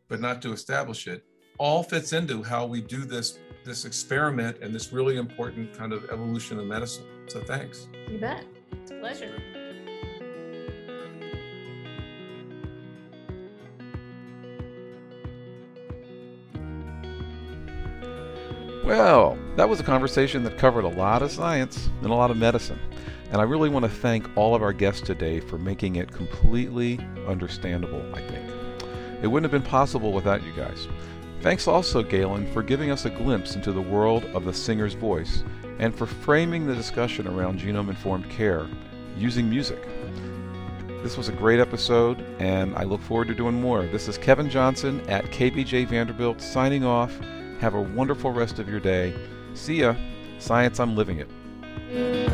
[0.09, 1.23] but not to establish it,
[1.61, 6.09] all fits into how we do this this experiment and this really important kind of
[6.11, 7.05] evolution of medicine.
[7.27, 7.87] So thanks.
[8.09, 8.45] You bet.
[8.73, 9.31] It's a pleasure.
[18.83, 22.39] Well, that was a conversation that covered a lot of science and a lot of
[22.39, 22.81] medicine.
[23.31, 26.99] And I really want to thank all of our guests today for making it completely
[27.29, 28.51] understandable, I think.
[29.23, 30.89] It wouldn't have been possible without you guys.
[31.41, 35.43] Thanks also, Gaelyn, for giving us a glimpse into the world of the singer's voice
[35.79, 38.69] and for framing the discussion around genome informed care
[39.17, 39.83] using music.
[41.03, 43.87] This was a great episode, and I look forward to doing more.
[43.87, 47.19] This is Kevin Johnson at KBJ Vanderbilt signing off.
[47.61, 49.15] Have a wonderful rest of your day.
[49.55, 49.95] See ya.
[50.39, 52.30] Science, I'm living it.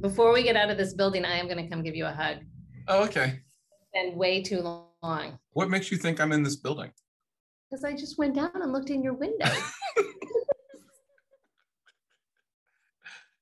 [0.00, 2.12] Before we get out of this building, I am going to come give you a
[2.12, 2.38] hug.
[2.88, 3.40] Oh, okay.
[3.94, 5.38] And way too long.
[5.52, 6.90] What makes you think I'm in this building?
[7.70, 9.50] Because I just went down and looked in your window.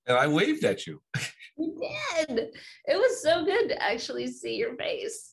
[0.06, 1.00] and I waved at you.
[1.56, 1.76] you
[2.16, 2.50] did.
[2.86, 5.32] It was so good to actually see your face.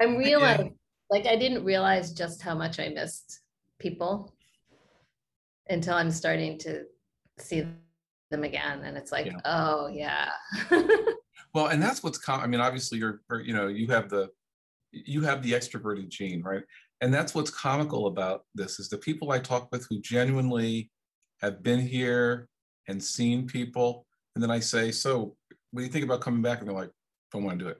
[0.00, 0.72] I'm realizing, yeah.
[1.10, 3.40] like, I didn't realize just how much I missed
[3.78, 4.32] people
[5.68, 6.84] until I'm starting to
[7.38, 7.66] see
[8.30, 8.82] them again.
[8.84, 9.40] And it's like, yeah.
[9.44, 10.30] oh, yeah.
[11.54, 12.44] well, and that's what's common.
[12.44, 14.28] I mean, obviously, you're, you know, you have the,
[14.92, 16.62] you have the extroverted gene, right?
[17.00, 20.90] And that's what's comical about this is the people I talk with who genuinely
[21.40, 22.48] have been here
[22.88, 24.06] and seen people.
[24.34, 25.36] And then I say, so
[25.70, 26.58] what do you think about coming back?
[26.58, 26.90] And they're like,
[27.32, 27.78] don't want to do it.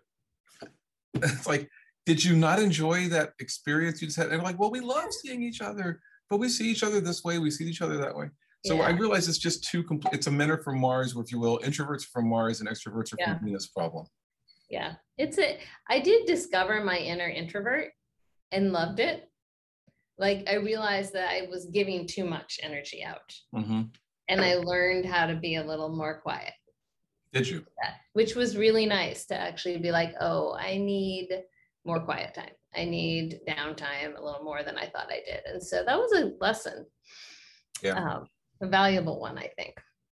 [1.15, 1.69] it's like,
[2.07, 4.27] did you not enjoy that experience you just had?
[4.27, 6.01] And they're like, well, we love seeing each other,
[6.31, 8.29] but we see each other this way, we see each other that way.
[8.67, 8.83] So yeah.
[8.83, 10.15] I realize it's just too complete.
[10.15, 11.59] It's a men are from Mars, if you will.
[11.61, 13.37] Introverts from Mars and extroverts are yeah.
[13.39, 14.07] from Venus problem.
[14.69, 14.95] Yeah.
[15.17, 15.59] It's a
[15.89, 17.93] I did discover my inner introvert
[18.53, 19.31] and loved it.
[20.19, 23.33] Like I realized that I was giving too much energy out.
[23.55, 23.83] Mm-hmm.
[24.31, 26.53] And I learned how to be a little more quiet.
[27.33, 27.65] Did you?
[28.13, 31.29] Which was really nice to actually be like, oh, I need
[31.85, 32.53] more quiet time.
[32.77, 35.41] I need downtime a little more than I thought I did.
[35.47, 36.85] And so that was a lesson.
[37.83, 37.95] Yeah.
[37.95, 38.27] Um,
[38.61, 39.81] a valuable one, I think.